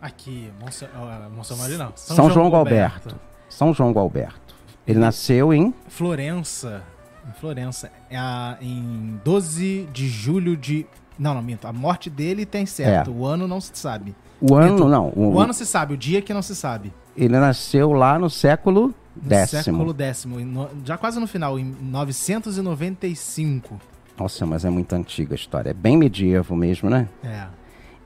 Aqui, 0.00 0.50
Monsenhor, 0.58 0.94
Monsenhor 1.36 1.58
Maurílio 1.58 1.84
não. 1.84 1.92
São, 1.94 2.16
São 2.16 2.24
João, 2.30 2.34
João 2.34 2.48
Gualberto. 2.48 3.16
São 3.50 3.74
João 3.74 3.92
Gualberto. 3.92 4.54
Ele 4.86 4.98
nasceu 4.98 5.52
em. 5.52 5.74
Florença. 5.86 6.82
Em 7.28 7.32
Florença. 7.38 7.92
É 8.08 8.16
a, 8.16 8.56
em 8.58 9.20
12 9.22 9.90
de 9.92 10.08
julho 10.08 10.56
de. 10.56 10.86
Não, 11.18 11.34
não, 11.34 11.42
minto. 11.42 11.68
A 11.68 11.74
morte 11.74 12.08
dele 12.08 12.46
tem 12.46 12.64
certo. 12.64 13.10
É. 13.10 13.12
O 13.12 13.26
ano 13.26 13.46
não 13.46 13.60
se 13.60 13.72
sabe. 13.74 14.16
O 14.42 14.56
ano, 14.56 14.74
minto. 14.74 14.88
não. 14.88 15.12
O, 15.14 15.34
o 15.34 15.40
ano 15.40 15.54
se 15.54 15.64
sabe, 15.64 15.94
o 15.94 15.96
dia 15.96 16.20
que 16.20 16.34
não 16.34 16.42
se 16.42 16.56
sabe. 16.56 16.92
Ele 17.16 17.38
nasceu 17.38 17.92
lá 17.92 18.18
no 18.18 18.28
século 18.28 18.92
no 19.14 19.28
décimo. 19.28 19.62
século 19.62 19.92
décimo, 19.92 20.68
já 20.84 20.98
quase 20.98 21.20
no 21.20 21.26
final, 21.26 21.58
em 21.58 21.76
995. 21.80 23.80
Nossa, 24.18 24.44
mas 24.44 24.64
é 24.64 24.70
muito 24.70 24.92
antiga 24.94 25.34
a 25.34 25.36
história. 25.36 25.70
É 25.70 25.74
bem 25.74 25.96
medieval 25.96 26.56
mesmo, 26.56 26.90
né? 26.90 27.08
É. 27.22 27.46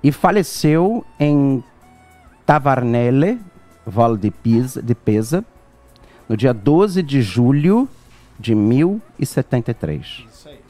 E 0.02 0.12
faleceu 0.12 1.04
em 1.18 1.64
Tavarnelle, 2.44 3.40
Val 3.86 4.16
de 4.16 4.30
Pisa, 4.30 4.82
de 4.82 4.94
Pesa, 4.94 5.44
no 6.28 6.36
dia 6.36 6.52
12 6.52 7.02
de 7.02 7.22
julho 7.22 7.88
de 8.38 8.54
1073. 8.54 10.24
Isso 10.32 10.48
aí. 10.48 10.60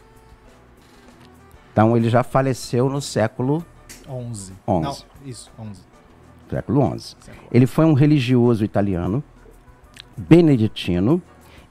Então 1.73 1.97
ele 1.97 2.09
já 2.09 2.23
faleceu 2.23 2.89
no 2.89 3.01
século 3.01 3.65
11. 4.09 4.53
11. 4.67 4.85
Não, 4.85 4.97
isso, 5.27 5.51
11. 5.59 5.83
Século 6.49 6.81
11. 6.81 7.17
Ele 7.51 7.67
foi 7.67 7.85
um 7.85 7.93
religioso 7.93 8.65
italiano 8.65 9.23
beneditino 10.17 11.21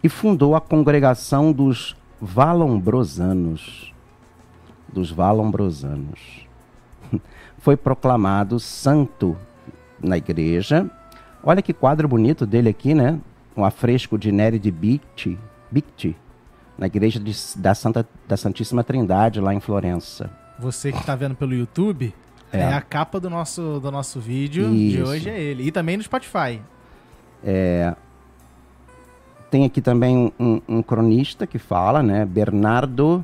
e 0.04 0.10
fundou 0.10 0.56
a 0.56 0.62
congregação 0.62 1.52
dos 1.52 1.96
Valombrosanos. 2.22 3.94
Dos 4.92 5.12
Valombrosanos. 5.12 6.48
Foi 7.58 7.76
proclamado 7.76 8.60
santo 8.60 9.36
na 10.00 10.18
igreja. 10.18 10.90
Olha 11.44 11.62
que 11.62 11.74
quadro 11.74 12.08
bonito 12.08 12.46
dele 12.46 12.70
aqui, 12.70 12.94
né? 12.94 13.20
Um 13.58 13.66
afresco 13.66 14.18
de 14.18 14.32
Nery 14.32 14.60
de 14.60 14.70
Bicti, 14.70 15.38
Bicti 15.72 16.16
na 16.78 16.88
igreja 16.88 17.20
de, 17.20 17.34
da, 17.58 17.74
Santa, 17.74 18.08
da 18.28 18.38
Santíssima 18.38 18.84
Trindade, 18.84 19.40
lá 19.40 19.54
em 19.54 19.60
Florença. 19.60 20.30
Você 20.60 20.92
que 20.92 21.00
está 21.00 21.16
vendo 21.16 21.36
pelo 21.36 21.54
YouTube, 21.54 22.14
é. 22.56 22.62
é. 22.62 22.74
a 22.74 22.82
capa 22.82 23.20
do 23.20 23.30
nosso, 23.30 23.80
do 23.80 23.92
nosso 23.92 24.20
vídeo 24.20 24.74
Isso. 24.74 24.98
de 24.98 25.04
hoje 25.04 25.30
é 25.30 25.40
ele. 25.40 25.68
E 25.68 25.72
também 25.72 25.98
no 25.98 26.04
Spotify. 26.04 26.62
É, 27.44 27.96
tem 29.50 29.66
aqui 29.66 29.82
também 29.82 30.34
um, 30.40 30.62
um, 30.68 30.82
cronista 30.82 31.48
que 31.48 31.58
fala, 31.58 32.04
né? 32.04 32.26
Bernardo 32.26 33.24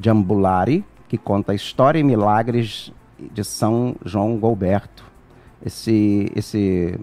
Giambulari, 0.00 0.84
que 1.08 1.18
conta 1.18 1.52
a 1.52 1.54
história 1.54 1.98
e 1.98 2.02
milagres 2.02 2.92
de 3.18 3.42
São 3.42 3.96
João 4.04 4.38
Galberto. 4.38 5.04
Esse, 5.64 6.30
esse, 6.36 6.98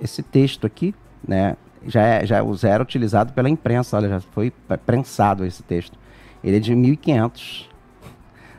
esse 0.00 0.22
texto 0.22 0.66
aqui, 0.66 0.94
né? 1.26 1.56
Já, 1.86 2.02
é, 2.02 2.26
já 2.26 2.38
é, 2.38 2.42
era 2.64 2.82
utilizado 2.82 3.32
pela 3.32 3.48
imprensa, 3.48 3.96
olha, 3.96 4.08
já 4.08 4.20
foi 4.20 4.52
prensado 4.84 5.46
esse 5.46 5.62
texto. 5.62 5.96
Ele 6.42 6.56
é 6.56 6.60
de 6.60 6.74
1500. 6.74 7.67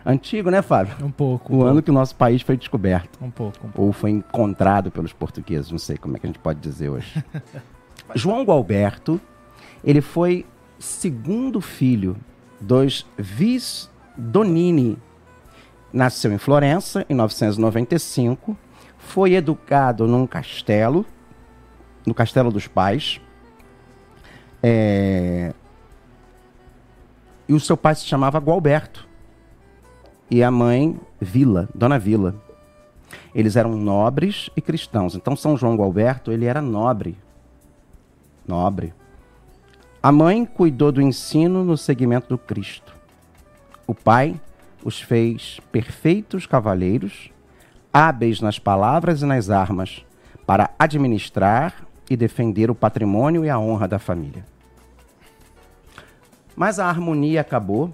Antigo, 0.05 0.49
né, 0.49 0.62
Fábio? 0.62 0.95
Um 1.05 1.12
pouco. 1.12 1.53
Um 1.53 1.57
o 1.57 1.59
pouco. 1.59 1.71
ano 1.71 1.81
que 1.81 1.89
o 1.89 1.93
nosso 1.93 2.15
país 2.15 2.41
foi 2.41 2.55
descoberto. 2.55 3.19
Um 3.21 3.29
pouco, 3.29 3.57
um 3.57 3.69
pouco. 3.69 3.81
Ou 3.81 3.93
foi 3.93 4.12
encontrado 4.12 4.89
pelos 4.89 5.13
portugueses, 5.13 5.71
não 5.71 5.77
sei 5.77 5.97
como 5.97 6.15
é 6.15 6.19
que 6.19 6.25
a 6.25 6.29
gente 6.29 6.39
pode 6.39 6.59
dizer 6.59 6.89
hoje. 6.89 7.23
João 8.15 8.43
Gualberto, 8.43 9.19
ele 9.83 10.01
foi 10.01 10.45
segundo 10.79 11.59
filho 11.62 12.17
dos 12.59 13.05
Vis 13.17 13.89
Donini. 14.17 14.97
Nasceu 15.91 16.31
em 16.31 16.38
Florença 16.38 17.05
em 17.09 17.15
995, 17.15 18.55
foi 18.97 19.33
educado 19.33 20.07
num 20.07 20.27
castelo, 20.27 21.05
no 22.05 22.13
castelo 22.13 22.51
dos 22.51 22.67
pais. 22.67 23.19
É... 24.62 25.53
E 27.47 27.53
o 27.53 27.59
seu 27.59 27.75
pai 27.75 27.95
se 27.95 28.05
chamava 28.05 28.38
Gualberto. 28.38 29.09
E 30.29 30.43
a 30.43 30.51
mãe 30.51 30.99
Vila, 31.19 31.67
Dona 31.73 31.97
Vila. 31.97 32.35
Eles 33.33 33.55
eram 33.55 33.75
nobres 33.75 34.49
e 34.55 34.61
cristãos. 34.61 35.15
Então 35.15 35.35
São 35.35 35.57
João 35.57 35.75
Gualberto, 35.75 36.31
ele 36.31 36.45
era 36.45 36.61
nobre, 36.61 37.17
nobre. 38.47 38.93
A 40.01 40.11
mãe 40.11 40.45
cuidou 40.45 40.91
do 40.91 41.01
ensino 41.01 41.63
no 41.63 41.77
segmento 41.77 42.29
do 42.29 42.37
Cristo. 42.37 42.95
O 43.85 43.93
pai 43.93 44.39
os 44.83 45.01
fez 45.01 45.59
perfeitos 45.71 46.45
cavaleiros, 46.45 47.31
hábeis 47.91 48.39
nas 48.39 48.57
palavras 48.57 49.21
e 49.21 49.25
nas 49.25 49.49
armas, 49.49 50.05
para 50.45 50.69
administrar 50.79 51.85
e 52.09 52.15
defender 52.15 52.71
o 52.71 52.75
patrimônio 52.75 53.43
e 53.43 53.49
a 53.49 53.59
honra 53.59 53.87
da 53.87 53.99
família. 53.99 54.45
Mas 56.55 56.79
a 56.79 56.87
harmonia 56.87 57.41
acabou 57.41 57.91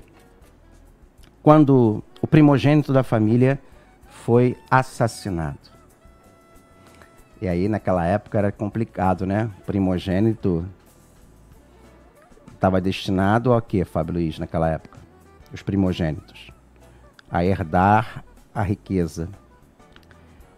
quando 1.41 2.03
o 2.25 2.27
primogênito 2.27 2.91
da 2.91 3.03
família 3.03 3.61
foi 4.09 4.57
assassinado. 4.69 5.59
E 7.39 7.47
aí, 7.47 7.69
naquela 7.69 8.03
época, 8.03 8.38
era 8.39 8.51
complicado, 8.51 9.27
né? 9.27 9.47
Primogênito 9.63 10.65
estava 12.51 12.81
destinado 12.81 13.53
a 13.53 13.61
quê, 13.61 13.85
Fábio 13.85 14.15
Luiz, 14.15 14.39
naquela 14.39 14.67
época? 14.69 14.97
os 15.53 15.61
primogênitos, 15.61 16.51
a 17.29 17.45
herdar 17.45 18.25
a 18.53 18.63
riqueza. 18.63 19.29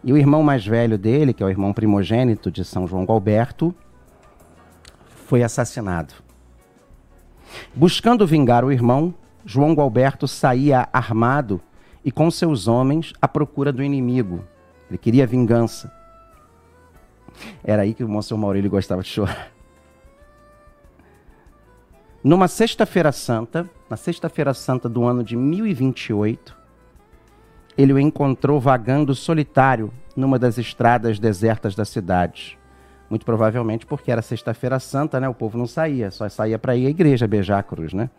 E 0.02 0.12
o 0.12 0.16
irmão 0.16 0.42
mais 0.42 0.66
velho 0.66 0.96
dele, 0.96 1.34
que 1.34 1.42
é 1.42 1.46
o 1.46 1.50
irmão 1.50 1.72
primogênito 1.74 2.50
de 2.50 2.64
São 2.64 2.86
João 2.86 3.04
Galberto, 3.04 3.74
foi 5.26 5.42
assassinado. 5.42 6.14
Buscando 7.74 8.26
vingar 8.26 8.64
o 8.64 8.72
irmão, 8.72 9.14
João 9.48 9.74
Galberto 9.74 10.28
saía 10.28 10.90
armado 10.92 11.58
e 12.04 12.12
com 12.12 12.30
seus 12.30 12.68
homens 12.68 13.14
à 13.18 13.26
procura 13.26 13.72
do 13.72 13.82
inimigo. 13.82 14.44
Ele 14.90 14.98
queria 14.98 15.26
vingança. 15.26 15.90
Era 17.64 17.80
aí 17.80 17.94
que 17.94 18.04
o 18.04 18.08
Monsenhor 18.08 18.38
Maurílio 18.38 18.68
gostava 18.68 19.00
de 19.00 19.08
chorar. 19.08 19.50
Numa 22.22 22.46
sexta-feira 22.46 23.10
santa, 23.10 23.66
na 23.88 23.96
sexta-feira 23.96 24.52
santa 24.52 24.86
do 24.86 25.04
ano 25.04 25.24
de 25.24 25.34
1028, 25.34 26.54
ele 27.78 27.94
o 27.94 27.98
encontrou 27.98 28.60
vagando 28.60 29.14
solitário 29.14 29.90
numa 30.14 30.38
das 30.38 30.58
estradas 30.58 31.18
desertas 31.18 31.74
da 31.74 31.86
cidade. 31.86 32.58
Muito 33.08 33.24
provavelmente 33.24 33.86
porque 33.86 34.12
era 34.12 34.20
sexta-feira 34.20 34.78
santa, 34.78 35.18
né? 35.18 35.26
O 35.26 35.32
povo 35.32 35.56
não 35.56 35.66
saía, 35.66 36.10
só 36.10 36.28
saía 36.28 36.58
para 36.58 36.76
ir 36.76 36.86
à 36.86 36.90
igreja 36.90 37.26
beijar 37.26 37.60
a 37.60 37.62
cruz, 37.62 37.94
né? 37.94 38.10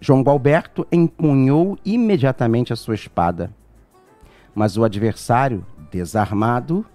João 0.00 0.22
Galberto 0.22 0.86
empunhou 0.92 1.76
imediatamente 1.84 2.72
a 2.72 2.76
sua 2.76 2.94
espada. 2.94 3.50
Mas 4.54 4.76
o 4.76 4.84
adversário, 4.84 5.66
desarmado, 5.90 6.86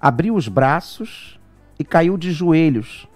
abriu 0.00 0.34
os 0.34 0.48
braços 0.48 1.38
e 1.78 1.84
caiu 1.84 2.16
de 2.16 2.32
joelhos, 2.32 3.06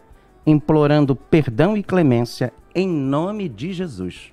implorando 0.46 1.16
perdão 1.16 1.76
e 1.76 1.82
clemência 1.82 2.52
em 2.74 2.88
nome 2.88 3.48
de 3.48 3.72
Jesus. 3.72 4.32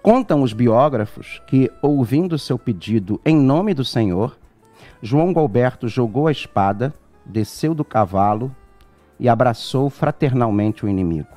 Contam 0.00 0.42
os 0.42 0.52
biógrafos 0.52 1.42
que, 1.46 1.70
ouvindo 1.82 2.38
seu 2.38 2.58
pedido 2.58 3.20
em 3.24 3.36
nome 3.36 3.74
do 3.74 3.84
Senhor, 3.84 4.38
João 5.02 5.32
Galberto 5.32 5.88
jogou 5.88 6.26
a 6.26 6.32
espada, 6.32 6.94
desceu 7.24 7.74
do 7.74 7.84
cavalo 7.84 8.54
e 9.20 9.28
abraçou 9.28 9.90
fraternalmente 9.90 10.86
o 10.86 10.88
inimigo. 10.88 11.28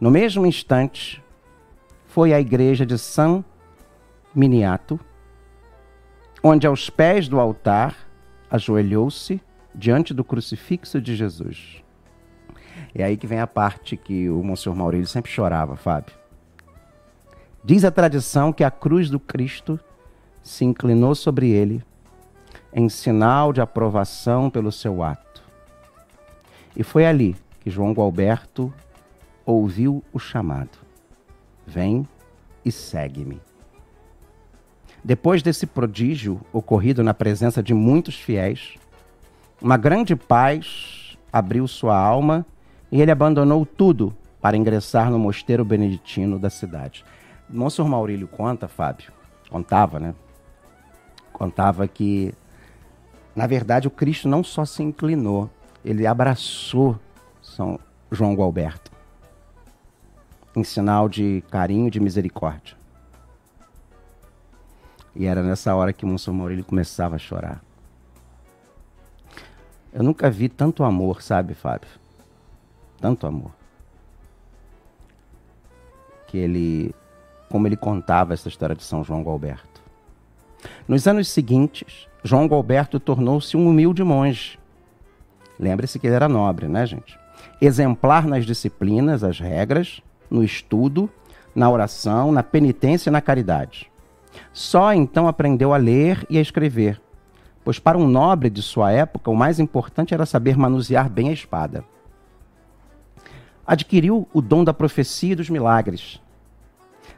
No 0.00 0.10
mesmo 0.10 0.46
instante, 0.46 1.22
foi 2.06 2.32
à 2.32 2.40
igreja 2.40 2.86
de 2.86 2.98
São 2.98 3.44
Miniato, 4.34 4.98
onde 6.42 6.66
aos 6.66 6.88
pés 6.88 7.28
do 7.28 7.40
altar 7.40 7.96
ajoelhou-se 8.50 9.40
diante 9.74 10.14
do 10.14 10.24
crucifixo 10.24 11.00
de 11.00 11.14
Jesus. 11.14 11.82
É 12.94 13.04
aí 13.04 13.16
que 13.16 13.26
vem 13.26 13.40
a 13.40 13.46
parte 13.46 13.96
que 13.96 14.28
o 14.30 14.42
Monsenhor 14.42 14.76
Maurílio 14.76 15.06
sempre 15.06 15.30
chorava, 15.30 15.76
Fábio. 15.76 16.14
Diz 17.64 17.84
a 17.84 17.90
tradição 17.90 18.52
que 18.52 18.64
a 18.64 18.70
cruz 18.70 19.10
do 19.10 19.20
Cristo 19.20 19.78
se 20.42 20.64
inclinou 20.64 21.14
sobre 21.14 21.50
ele 21.50 21.84
em 22.72 22.88
sinal 22.88 23.52
de 23.52 23.60
aprovação 23.60 24.48
pelo 24.48 24.72
seu 24.72 25.02
ato. 25.02 25.42
E 26.76 26.82
foi 26.82 27.06
ali 27.06 27.36
que 27.60 27.70
João 27.70 27.92
Gualberto 27.92 28.72
ouviu 29.48 30.04
o 30.12 30.18
chamado: 30.18 30.78
Vem 31.66 32.06
e 32.64 32.70
segue-me. 32.70 33.40
Depois 35.02 35.42
desse 35.42 35.66
prodígio 35.66 36.40
ocorrido 36.52 37.02
na 37.02 37.14
presença 37.14 37.62
de 37.62 37.72
muitos 37.72 38.16
fiéis, 38.16 38.74
uma 39.60 39.76
grande 39.76 40.14
paz 40.14 41.16
abriu 41.32 41.66
sua 41.66 41.96
alma 41.96 42.44
e 42.92 43.00
ele 43.00 43.10
abandonou 43.10 43.64
tudo 43.64 44.14
para 44.40 44.56
ingressar 44.56 45.10
no 45.10 45.18
mosteiro 45.18 45.64
beneditino 45.64 46.38
da 46.38 46.50
cidade. 46.50 47.04
Monsenhor 47.48 47.90
Maurílio 47.90 48.28
conta, 48.28 48.68
Fábio, 48.68 49.10
contava, 49.48 49.98
né? 49.98 50.14
Contava 51.32 51.88
que, 51.88 52.34
na 53.34 53.46
verdade, 53.46 53.88
o 53.88 53.90
Cristo 53.90 54.28
não 54.28 54.44
só 54.44 54.64
se 54.64 54.82
inclinou, 54.82 55.48
ele 55.84 56.06
abraçou 56.06 56.98
São 57.40 57.78
João 58.10 58.34
Gualberto 58.34 58.87
em 60.56 60.64
sinal 60.64 61.08
de 61.08 61.42
carinho 61.50 61.88
e 61.88 61.90
de 61.90 62.00
misericórdia. 62.00 62.76
E 65.14 65.26
era 65.26 65.42
nessa 65.42 65.74
hora 65.74 65.92
que 65.92 66.06
Monsenhor 66.06 66.38
Maurílio 66.38 66.64
começava 66.64 67.16
a 67.16 67.18
chorar. 67.18 67.62
Eu 69.92 70.02
nunca 70.02 70.30
vi 70.30 70.48
tanto 70.48 70.84
amor, 70.84 71.22
sabe, 71.22 71.54
Fábio? 71.54 71.88
Tanto 73.00 73.26
amor. 73.26 73.50
Que 76.26 76.38
ele. 76.38 76.94
Como 77.50 77.66
ele 77.66 77.76
contava 77.76 78.34
essa 78.34 78.48
história 78.48 78.76
de 78.76 78.84
São 78.84 79.02
João 79.02 79.24
Galberto. 79.24 79.82
Nos 80.86 81.06
anos 81.06 81.28
seguintes, 81.28 82.06
João 82.22 82.46
Galberto 82.46 83.00
tornou-se 83.00 83.56
um 83.56 83.66
humilde 83.68 84.04
monge. 84.04 84.58
Lembre-se 85.58 85.98
que 85.98 86.06
ele 86.06 86.16
era 86.16 86.28
nobre, 86.28 86.68
né, 86.68 86.84
gente? 86.86 87.18
Exemplar 87.60 88.26
nas 88.26 88.44
disciplinas, 88.44 89.24
as 89.24 89.40
regras, 89.40 90.02
no 90.30 90.42
estudo, 90.42 91.10
na 91.54 91.70
oração, 91.70 92.30
na 92.30 92.42
penitência 92.42 93.10
e 93.10 93.12
na 93.12 93.20
caridade. 93.20 93.90
Só 94.52 94.92
então 94.92 95.26
aprendeu 95.26 95.72
a 95.72 95.76
ler 95.76 96.26
e 96.28 96.38
a 96.38 96.40
escrever, 96.40 97.00
pois 97.64 97.78
para 97.78 97.98
um 97.98 98.06
nobre 98.06 98.50
de 98.50 98.62
sua 98.62 98.92
época 98.92 99.30
o 99.30 99.36
mais 99.36 99.58
importante 99.58 100.14
era 100.14 100.26
saber 100.26 100.56
manusear 100.56 101.08
bem 101.08 101.28
a 101.28 101.32
espada. 101.32 101.84
Adquiriu 103.66 104.26
o 104.32 104.40
dom 104.40 104.64
da 104.64 104.72
profecia 104.72 105.32
e 105.32 105.36
dos 105.36 105.50
milagres, 105.50 106.20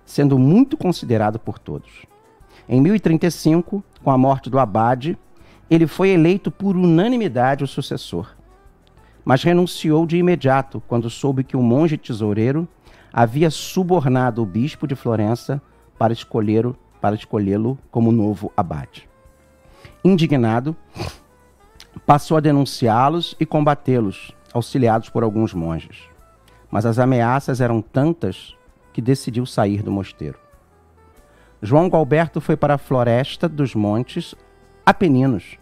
sendo 0.05 0.39
muito 0.39 0.77
considerado 0.77 1.39
por 1.39 1.59
todos. 1.59 2.05
Em 2.69 2.81
1035, 2.81 3.85
com 4.03 4.11
a 4.11 4.19
morte 4.19 4.51
do 4.51 4.59
abade, 4.59 5.19
ele 5.69 5.87
foi 5.87 6.11
eleito 6.11 6.51
por 6.51 6.77
unanimidade 6.77 7.63
o 7.63 7.67
sucessor, 7.67 8.35
mas 9.25 9.43
renunciou 9.43 10.07
de 10.07 10.17
imediato 10.17 10.83
quando 10.89 11.09
soube 11.09 11.45
que 11.45 11.57
o 11.57 11.63
monge 11.63 11.97
tesoureiro 11.97 12.67
havia 13.13 13.51
subornado 13.51 14.43
o 14.43 14.47
bispo 14.47 14.87
de 14.87 14.95
Florença 14.95 15.61
para 15.99 16.13
escolher 16.13 16.67
para 17.01 17.15
escolhê-lo 17.15 17.79
como 17.91 18.13
novo 18.13 18.53
abade. 18.55 19.09
Indignado, 20.05 20.77
passou 22.07 22.37
a 22.37 22.41
denunciá-los 22.41 23.35
e 23.41 23.47
combatê-los, 23.47 24.33
auxiliados 24.53 25.09
por 25.09 25.23
alguns 25.23 25.55
monges. 25.55 26.09
Mas 26.71 26.85
as 26.85 26.99
ameaças 26.99 27.61
eram 27.61 27.81
tantas 27.81 28.55
que 28.93 29.01
decidiu 29.01 29.47
sair 29.47 29.83
do 29.83 29.91
mosteiro. 29.91 30.39
João 31.63 31.89
Galberto 31.89 32.41
foi 32.41 32.57
para 32.57 32.75
a 32.75 32.79
floresta 32.79 33.49
dos 33.49 33.75
montes 33.75 34.35
Apeninos, 34.85 35.59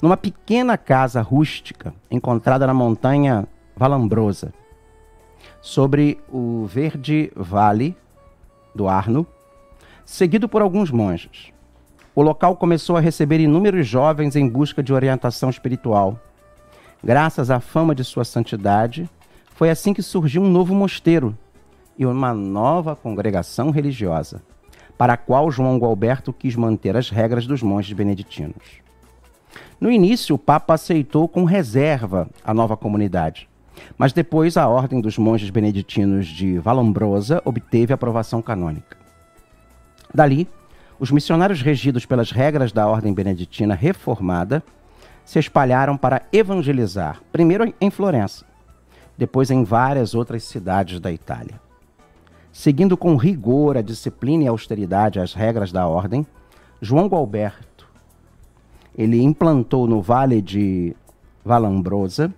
numa 0.00 0.16
pequena 0.16 0.76
casa 0.78 1.20
rústica 1.20 1.94
encontrada 2.10 2.66
na 2.66 2.74
montanha 2.74 3.46
Valambrosa, 3.76 4.52
sobre 5.62 6.18
o 6.28 6.66
verde 6.66 7.32
vale 7.36 7.96
do 8.74 8.88
Arno, 8.88 9.24
seguido 10.04 10.48
por 10.48 10.60
alguns 10.60 10.90
monges. 10.90 11.52
O 12.14 12.20
local 12.20 12.56
começou 12.56 12.96
a 12.96 13.00
receber 13.00 13.40
inúmeros 13.40 13.86
jovens 13.86 14.34
em 14.34 14.46
busca 14.46 14.82
de 14.82 14.92
orientação 14.92 15.48
espiritual. 15.48 16.18
Graças 17.02 17.48
à 17.50 17.60
fama 17.60 17.94
de 17.94 18.04
sua 18.04 18.24
santidade, 18.24 19.08
foi 19.54 19.70
assim 19.70 19.94
que 19.94 20.02
surgiu 20.02 20.42
um 20.42 20.50
novo 20.50 20.74
mosteiro 20.74 21.38
e 21.96 22.04
uma 22.04 22.34
nova 22.34 22.96
congregação 22.96 23.70
religiosa, 23.70 24.42
para 24.98 25.12
a 25.12 25.16
qual 25.16 25.50
João 25.50 25.78
Gualberto 25.78 26.32
quis 26.32 26.56
manter 26.56 26.96
as 26.96 27.08
regras 27.08 27.46
dos 27.46 27.62
monges 27.62 27.92
beneditinos. 27.92 28.82
No 29.80 29.90
início, 29.90 30.34
o 30.34 30.38
Papa 30.38 30.74
aceitou 30.74 31.28
com 31.28 31.44
reserva 31.44 32.28
a 32.44 32.52
nova 32.52 32.76
comunidade, 32.76 33.48
mas 33.96 34.12
depois 34.12 34.56
a 34.56 34.68
Ordem 34.68 35.00
dos 35.00 35.18
Monges 35.18 35.50
Beneditinos 35.50 36.26
de 36.26 36.58
Vallombrosa 36.58 37.42
obteve 37.44 37.92
aprovação 37.92 38.42
canônica. 38.42 38.96
Dali, 40.14 40.48
os 40.98 41.10
missionários 41.10 41.62
regidos 41.62 42.06
pelas 42.06 42.30
regras 42.30 42.72
da 42.72 42.86
ordem 42.86 43.12
beneditina 43.12 43.74
reformada 43.74 44.62
se 45.24 45.38
espalharam 45.38 45.96
para 45.96 46.22
evangelizar, 46.32 47.20
primeiro 47.32 47.72
em 47.80 47.90
Florença, 47.90 48.44
depois 49.16 49.50
em 49.50 49.64
várias 49.64 50.14
outras 50.14 50.44
cidades 50.44 51.00
da 51.00 51.10
Itália. 51.10 51.60
Seguindo 52.52 52.96
com 52.96 53.16
rigor 53.16 53.76
a 53.76 53.82
disciplina 53.82 54.44
e 54.44 54.48
austeridade 54.48 55.18
as 55.18 55.32
regras 55.32 55.72
da 55.72 55.86
ordem, 55.86 56.26
João 56.80 57.06
Gualberto 57.06 57.72
ele 58.96 59.22
implantou 59.22 59.86
no 59.86 60.02
Vale 60.02 60.42
de 60.42 60.94
Valambrosa 61.44 62.32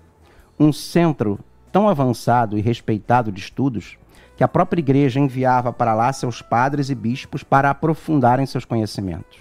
um 0.58 0.72
centro 0.72 1.38
tão 1.72 1.88
avançado 1.88 2.56
e 2.56 2.60
respeitado 2.60 3.32
de 3.32 3.40
estudos 3.40 3.98
que 4.36 4.44
a 4.44 4.48
própria 4.48 4.80
igreja 4.80 5.20
enviava 5.20 5.72
para 5.72 5.94
lá 5.94 6.12
seus 6.12 6.42
padres 6.42 6.90
e 6.90 6.94
bispos 6.94 7.42
para 7.42 7.70
aprofundarem 7.70 8.46
seus 8.46 8.64
conhecimentos. 8.64 9.38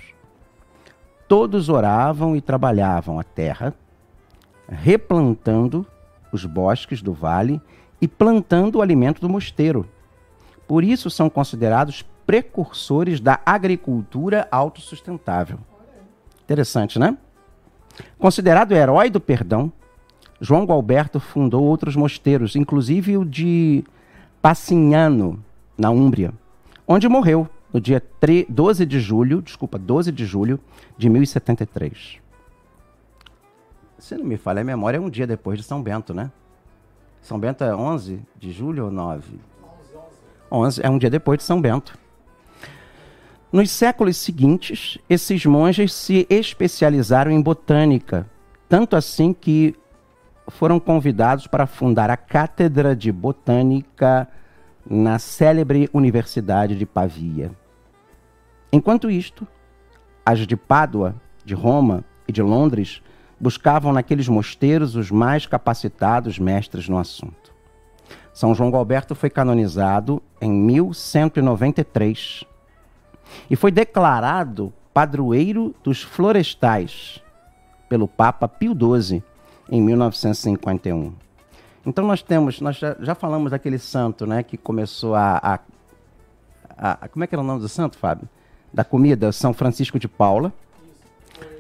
Todos 1.28 1.70
oravam 1.70 2.36
e 2.36 2.42
trabalhavam 2.42 3.20
a 3.20 3.24
terra, 3.24 3.74
replantando 4.70 5.86
os 6.32 6.46
bosques 6.46 7.02
do 7.02 7.14
vale 7.14 7.62
e 8.02 8.08
plantando 8.08 8.78
o 8.78 8.82
alimento 8.82 9.22
do 9.22 9.30
mosteiro. 9.30 9.88
Por 10.68 10.84
isso 10.84 11.10
são 11.10 11.30
considerados 11.30 12.06
precursores 12.26 13.20
da 13.20 13.40
agricultura 13.46 14.48
autossustentável. 14.52 15.60
Interessante, 16.44 17.00
né? 17.00 17.18
Considerado 18.18 18.74
herói 18.74 19.10
do 19.10 19.20
perdão, 19.20 19.72
João 20.44 20.66
Gualberto 20.66 21.22
fundou 21.22 21.64
outros 21.64 21.96
mosteiros, 21.96 22.58
inclusive 22.58 23.16
o 23.16 23.24
de 23.24 23.82
Passignano, 24.42 25.42
na 25.78 25.90
Úmbria, 25.90 26.34
onde 26.86 27.08
morreu 27.08 27.48
no 27.72 27.80
dia 27.80 28.04
12 28.50 28.86
de 28.86 29.00
julho, 29.00 29.42
desculpa, 29.42 29.80
12 29.80 30.12
de 30.12 30.26
julho 30.26 30.60
de 30.98 31.10
1073. 31.10 32.18
Se 33.98 34.18
não 34.18 34.26
me 34.26 34.36
falha 34.36 34.60
a 34.60 34.66
memória, 34.66 34.98
é 34.98 35.00
um 35.00 35.10
dia 35.10 35.26
depois 35.26 35.58
de 35.58 35.64
São 35.64 35.82
Bento, 35.82 36.14
né? 36.14 36.30
São 37.22 37.40
Bento 37.40 37.64
é 37.64 37.74
11 37.74 38.20
de 38.38 38.52
julho 38.52 38.84
ou 38.84 38.92
9? 38.92 39.40
11, 40.52 40.82
é 40.84 40.90
um 40.90 40.98
dia 40.98 41.10
depois 41.10 41.38
de 41.38 41.46
São 41.46 41.62
Bento. 41.62 41.98
Nos 43.50 43.72
séculos 43.72 44.18
seguintes, 44.18 44.98
esses 45.10 45.46
monges 45.46 45.94
se 45.94 46.28
especializaram 46.30 47.32
em 47.32 47.42
botânica, 47.42 48.30
tanto 48.68 48.98
assim 48.98 49.32
que 49.32 49.74
foram 50.48 50.80
convidados 50.80 51.48
para 51.48 51.66
fundar 51.66 52.10
a 52.10 52.18
Cátedra 52.18 52.96
de 52.96 53.12
Botânica 53.12 54.28
na 54.90 55.18
célebre 55.20 55.90
Universidade 55.94 56.76
de 56.76 56.86
Pavia. 56.86 57.52
Enquanto 58.72 59.10
isto, 59.10 59.48
as 60.26 60.40
de 60.40 60.56
Pádua, 60.56 61.16
de 61.46 61.54
Roma 61.54 62.04
e 62.28 62.32
de 62.32 62.42
Londres 62.42 63.02
buscavam 63.40 63.92
naqueles 63.94 64.28
mosteiros 64.28 64.96
os 64.96 65.12
mais 65.12 65.46
capacitados 65.46 66.40
mestres 66.40 66.88
no 66.88 66.98
assunto. 66.98 67.54
São 68.34 68.56
João 68.56 68.74
Alberto 68.76 69.14
foi 69.14 69.30
canonizado 69.30 70.22
em 70.42 70.52
1193 70.52 72.44
e 73.50 73.56
foi 73.56 73.72
declarado 73.72 74.74
padroeiro 74.94 75.74
dos 75.84 76.02
florestais 76.02 77.22
pelo 77.88 78.08
Papa 78.08 78.48
Pio 78.48 78.74
XII 78.74 79.24
em 79.70 79.82
1951. 79.82 81.14
Então 81.86 82.06
nós 82.06 82.22
temos, 82.22 82.62
nós 82.62 82.78
já, 82.78 82.96
já 83.00 83.14
falamos 83.14 83.52
daquele 83.52 83.78
santo, 83.78 84.26
né, 84.26 84.42
que 84.42 84.58
começou 84.58 85.16
a, 85.16 85.38
a, 85.38 85.60
a, 86.78 87.08
como 87.08 87.24
é 87.24 87.28
que 87.28 87.36
era 87.36 87.42
o 87.42 87.46
nome 87.46 87.60
do 87.60 87.70
santo, 87.70 87.98
Fábio? 87.98 88.28
Da 88.74 88.84
comida, 88.84 89.32
São 89.32 89.54
Francisco 89.54 90.00
de 90.00 90.08
Paula. 90.08 90.52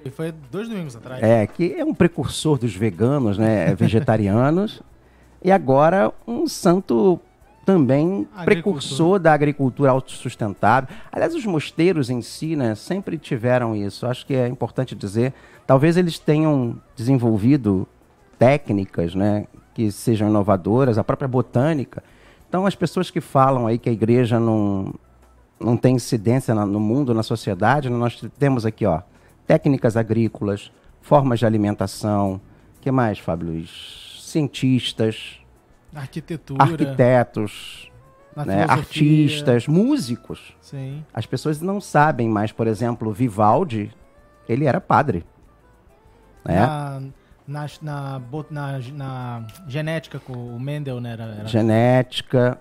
E 0.06 0.10
foi 0.10 0.34
dois 0.52 0.70
domingos 0.70 0.96
atrás. 0.96 1.22
É, 1.22 1.46
que 1.46 1.74
é 1.74 1.84
um 1.84 1.94
precursor 1.94 2.58
dos 2.58 2.76
veganos, 2.76 3.38
né, 3.38 3.76
vegetarianos. 3.76 4.82
e 5.44 5.52
agora 5.52 6.12
um 6.26 6.48
santo 6.48 7.20
também 7.66 8.28
precursor 8.44 9.20
da 9.20 9.34
agricultura 9.34 9.92
autossustentável. 9.92 10.94
Aliás, 11.12 11.34
os 11.34 11.46
mosteiros 11.46 12.10
em 12.10 12.22
si, 12.22 12.56
né, 12.56 12.76
sempre 12.76 13.18
tiveram 13.18 13.76
isso. 13.76 14.06
Acho 14.06 14.26
que 14.26 14.34
é 14.34 14.48
importante 14.48 14.96
dizer. 14.96 15.34
Talvez 15.66 15.96
eles 15.96 16.20
tenham 16.20 16.76
desenvolvido 16.96 17.88
técnicas, 18.38 19.16
né, 19.16 19.48
que 19.74 19.92
sejam 19.92 20.30
inovadoras, 20.30 20.98
a 20.98 21.04
própria 21.04 21.28
botânica. 21.28 22.04
Então, 22.50 22.66
as 22.66 22.76
pessoas 22.76 23.10
que 23.10 23.22
falam 23.22 23.66
aí 23.66 23.78
que 23.78 23.90
a 23.90 23.94
igreja 23.94 24.40
não, 24.40 24.94
não 25.60 25.78
tem 25.78 25.96
incidência 25.96 26.54
no 26.54 26.80
mundo, 26.80 27.14
na 27.14 27.24
sociedade, 27.24 27.90
né, 27.90 27.96
nós 27.96 28.22
temos 28.38 28.66
aqui, 28.66 28.86
ó, 28.86 29.02
técnicas 29.48 29.96
agrícolas, 29.96 30.72
formas 31.02 31.40
de 31.40 31.46
alimentação, 31.46 32.40
que 32.82 32.92
mais, 32.92 33.18
Fábio 33.20 33.48
Luiz? 33.48 34.20
Cientistas, 34.22 35.40
Arquitetura. 35.94 36.64
Arquitetos, 36.64 37.92
né, 38.36 38.66
artistas, 38.68 39.68
músicos. 39.68 40.56
Sim. 40.62 41.04
As 41.14 41.26
pessoas 41.26 41.62
não 41.62 41.80
sabem, 41.80 42.28
mas, 42.28 42.52
por 42.52 42.68
exemplo, 42.68 43.12
Vivaldi, 43.12 43.92
ele 44.48 44.66
era 44.66 44.82
padre. 44.82 45.26
Né? 46.44 46.60
Na, 46.60 47.02
na, 47.48 47.66
na, 47.82 48.22
na, 48.50 48.80
na 48.94 49.48
genética 49.68 50.20
com 50.20 50.34
o 50.34 50.60
Mendel, 50.60 51.00
né? 51.00 51.14
Era, 51.14 51.24
era... 51.24 51.48
Genética. 51.48 52.60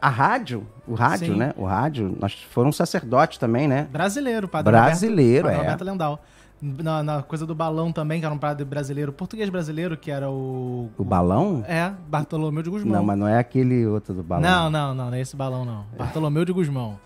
A 0.00 0.08
rádio, 0.08 0.66
o 0.84 0.94
rádio, 0.94 1.34
Sim. 1.34 1.38
né? 1.38 1.54
O 1.56 1.64
rádio, 1.64 2.16
nós 2.18 2.32
foram 2.50 2.72
sacerdotes 2.72 3.38
também, 3.38 3.68
né? 3.68 3.86
Brasileiro, 3.88 4.48
padre 4.48 4.72
Brasileiro, 4.72 5.46
Roberto, 5.46 5.60
é. 5.60 5.62
Roberto 5.62 5.84
Lendal 5.84 6.20
na, 6.60 7.02
na, 7.02 7.22
coisa 7.22 7.46
do 7.46 7.54
balão 7.54 7.92
também, 7.92 8.18
que 8.18 8.26
era 8.26 8.34
um 8.34 8.38
padre 8.38 8.64
brasileiro, 8.64 9.12
português 9.12 9.50
brasileiro, 9.50 9.96
que 9.96 10.10
era 10.10 10.30
o. 10.30 10.90
O 10.96 11.04
balão? 11.04 11.62
É, 11.66 11.92
Bartolomeu 12.08 12.62
de 12.62 12.70
Guzmão. 12.70 12.96
Não, 12.96 13.04
mas 13.04 13.18
não 13.18 13.28
é 13.28 13.38
aquele 13.38 13.86
outro 13.86 14.14
do 14.14 14.22
balão. 14.22 14.42
Não, 14.42 14.70
não, 14.70 14.94
não, 14.94 15.10
não 15.10 15.14
é 15.14 15.20
esse 15.20 15.36
balão, 15.36 15.64
não. 15.64 15.84
Bartolomeu 15.96 16.44
de 16.44 16.52
Guzmão. 16.52 16.98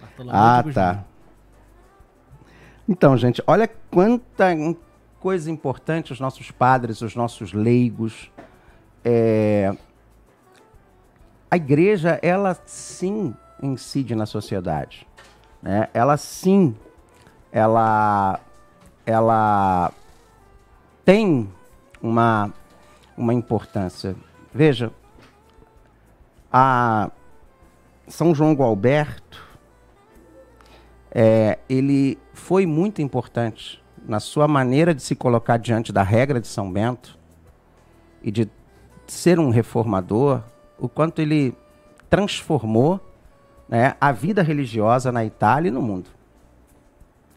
Bartolomeu 0.00 0.40
ah, 0.40 0.62
de 0.62 0.72
tá. 0.72 1.04
Então, 2.88 3.16
gente, 3.16 3.42
olha 3.46 3.68
quanta 3.90 4.46
coisa 5.20 5.50
importante 5.50 6.12
os 6.12 6.18
nossos 6.18 6.50
padres, 6.50 7.00
os 7.00 7.14
nossos 7.14 7.52
leigos. 7.52 8.30
É... 9.04 9.76
A 11.50 11.56
igreja, 11.56 12.18
ela 12.22 12.56
sim 12.66 13.34
incide 13.62 14.14
na 14.14 14.26
sociedade. 14.26 15.06
Né? 15.62 15.88
Ela 15.94 16.16
sim, 16.16 16.74
ela 17.50 18.40
ela 19.08 19.90
tem 21.02 21.48
uma, 22.02 22.52
uma 23.16 23.32
importância. 23.32 24.14
Veja, 24.52 24.92
a 26.52 27.10
São 28.06 28.34
João 28.34 28.52
Gualberto, 28.52 29.42
é, 31.10 31.58
ele 31.70 32.18
foi 32.34 32.66
muito 32.66 33.00
importante 33.00 33.82
na 34.06 34.20
sua 34.20 34.46
maneira 34.46 34.94
de 34.94 35.00
se 35.00 35.14
colocar 35.14 35.56
diante 35.56 35.90
da 35.90 36.02
regra 36.02 36.38
de 36.38 36.46
São 36.46 36.70
Bento 36.70 37.18
e 38.22 38.30
de 38.30 38.46
ser 39.06 39.38
um 39.38 39.48
reformador, 39.48 40.42
o 40.78 40.86
quanto 40.86 41.22
ele 41.22 41.56
transformou 42.10 43.00
né, 43.66 43.94
a 43.98 44.12
vida 44.12 44.42
religiosa 44.42 45.10
na 45.10 45.24
Itália 45.24 45.68
e 45.68 45.72
no 45.72 45.80
mundo. 45.80 46.17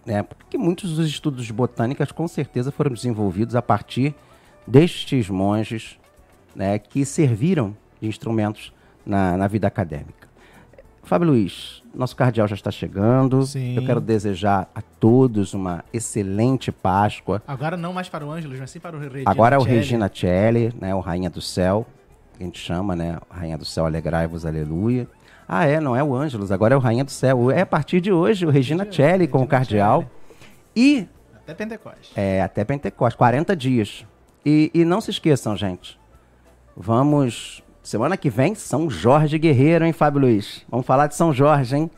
É, 0.06 0.24
porque 0.24 0.58
muitos 0.58 0.96
dos 0.96 1.08
estudos 1.08 1.46
de 1.46 1.54
botânica 1.54 2.06
com 2.08 2.28
certeza 2.28 2.72
foram 2.72 2.92
desenvolvidos 2.92 3.56
a 3.56 3.62
partir 3.62 4.16
destes 4.66 5.30
monges 5.30 6.00
né, 6.56 6.80
que 6.80 7.06
serviram 7.06 7.76
de 8.02 8.08
instrumentos 8.08 8.74
na, 9.06 9.38
na 9.38 9.48
vida 9.48 9.68
acadêmica. 9.68 10.30
Fábio 11.04 11.28
Luiz, 11.30 11.82
nosso 11.94 12.16
cardeal 12.16 12.48
já 12.48 12.56
está 12.56 12.72
chegando. 12.72 13.46
Sim. 13.46 13.76
Eu 13.76 13.86
quero 13.86 14.00
desejar 14.00 14.70
a 14.74 14.82
todos 14.82 15.54
uma 15.54 15.84
excelente 15.92 16.72
Páscoa. 16.72 17.42
Agora 17.48 17.76
não 17.76 17.92
mais 17.92 18.08
para 18.08 18.26
o 18.26 18.32
Ângelos, 18.32 18.60
mas 18.60 18.70
sim 18.70 18.80
para 18.80 18.96
o 18.96 19.00
Regina 19.00 19.24
Agora 19.26 19.56
é 19.56 19.60
o 19.60 19.64
Regina 19.64 20.10
Celli, 20.14 20.74
né, 20.80 20.94
o 20.96 21.00
Rainha 21.00 21.30
do 21.30 21.42
Céu, 21.42 21.86
que 22.38 22.44
a 22.44 22.46
gente 22.46 22.60
chama, 22.60 22.96
né? 22.96 23.18
Rainha 23.30 23.58
do 23.58 23.66
Céu, 23.66 23.86
alegrai-vos, 23.86 24.46
aleluia. 24.46 25.08
Ah, 25.54 25.66
é, 25.66 25.82
não 25.82 25.94
é 25.94 26.02
o 26.02 26.16
Ângelos, 26.16 26.50
agora 26.50 26.74
é 26.74 26.78
o 26.78 26.80
Rainha 26.80 27.04
do 27.04 27.12
Céu. 27.12 27.52
É 27.52 27.60
a 27.60 27.66
partir 27.66 28.00
de 28.00 28.10
hoje, 28.10 28.46
o 28.46 28.50
Regina 28.50 28.90
Celli 28.90 29.28
com 29.28 29.44
o 29.44 29.48
Cardeal. 29.48 30.06
E. 30.74 31.06
Até 31.36 31.54
Pentecostes. 31.54 32.12
É, 32.16 32.42
até 32.42 32.64
Pentecostes, 32.64 33.18
40 33.18 33.54
dias. 33.54 34.06
E, 34.46 34.72
e 34.74 34.86
não 34.86 35.02
se 35.02 35.12
esqueçam, 35.12 35.58
gente. 35.58 36.00
Vamos. 36.74 37.62
Semana 37.84 38.16
que 38.16 38.30
vem, 38.30 38.56
São 38.56 38.90
Jorge 38.90 39.38
Guerreiro, 39.38 39.84
hein, 39.84 39.92
Fábio 39.92 40.22
Luiz? 40.22 40.66
Vamos 40.70 40.86
falar 40.86 41.08
de 41.08 41.16
São 41.16 41.34
Jorge, 41.34 41.76
hein? 41.76 41.92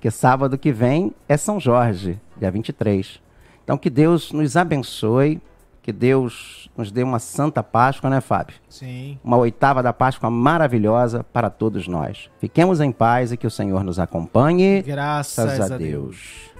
Que 0.00 0.10
sábado 0.10 0.56
que 0.56 0.72
vem 0.72 1.12
é 1.28 1.36
São 1.36 1.60
Jorge, 1.60 2.18
dia 2.38 2.50
23. 2.50 3.20
Então, 3.62 3.76
que 3.76 3.90
Deus 3.90 4.32
nos 4.32 4.56
abençoe 4.56 5.42
que 5.84 5.92
Deus 5.92 6.70
nos 6.74 6.90
dê 6.90 7.02
uma 7.02 7.18
santa 7.18 7.62
Páscoa, 7.62 8.08
né, 8.08 8.22
Fábio? 8.22 8.56
Sim. 8.70 9.18
Uma 9.22 9.36
oitava 9.36 9.82
da 9.82 9.92
Páscoa 9.92 10.30
maravilhosa 10.30 11.22
para 11.22 11.50
todos 11.50 11.86
nós. 11.86 12.30
Fiquemos 12.38 12.80
em 12.80 12.90
paz 12.90 13.32
e 13.32 13.36
que 13.36 13.46
o 13.46 13.50
Senhor 13.50 13.84
nos 13.84 13.98
acompanhe. 13.98 14.80
Graças, 14.80 15.60
a, 15.60 15.66
a 15.66 15.68
Deus. 15.76 15.78
Deus. 15.78 16.54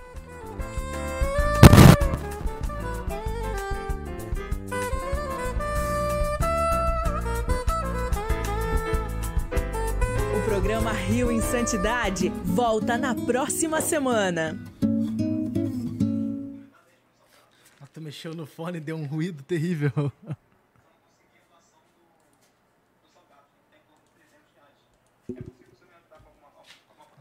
O 10.37 10.45
programa 10.47 10.93
Rio 10.93 11.33
em 11.33 11.41
Santidade 11.41 12.31
volta 12.45 12.99
na 12.99 13.15
próxima 13.15 13.81
semana. 13.81 14.74
Tu 17.95 18.01
mexeu 18.01 18.35
no 18.35 18.45
fone 18.45 18.79
e 18.79 18.81
deu 18.81 18.97
um 18.97 19.07
ruído 19.07 19.45
terrível. 19.45 19.93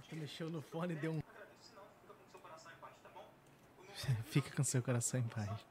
Tu 0.09 0.15
mexeu 0.15 0.49
no 0.49 0.63
fone 0.63 0.93
e 0.93 0.95
deu 0.97 1.13
um. 1.13 1.21
Fica 4.25 4.49
com 4.55 4.63
seu 4.63 4.81
coração 4.81 5.19
em 5.19 5.27
paz. 5.27 5.63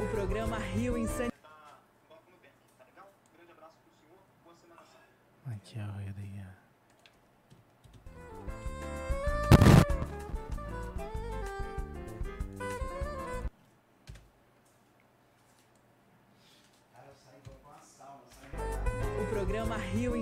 O 0.00 0.08
programa 0.12 0.58
Rio 0.58 0.96
Insanidade. 0.96 1.34
Aqui 5.44 5.76
é 5.78 5.84
o 5.84 5.90
Rio 5.98 6.14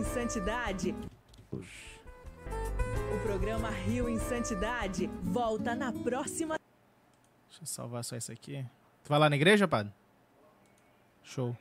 Santidade. 0.07 0.95
O 1.53 3.23
programa 3.23 3.71
Rio 3.71 4.09
em 4.09 4.19
Santidade 4.19 5.07
volta 5.23 5.75
na 5.75 5.93
próxima. 5.93 6.59
Deixa 7.49 7.63
eu 7.63 7.67
salvar 7.67 8.05
só 8.05 8.17
isso 8.17 8.33
aqui. 8.33 8.65
Tu 9.05 9.09
vai 9.09 9.19
lá 9.19 9.31
na 9.31 9.37
igreja, 9.37 9.69
padre? 9.69 9.93
Show. 11.23 11.57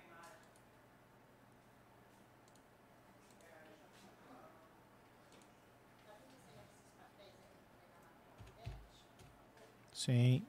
Sim. 9.91 10.45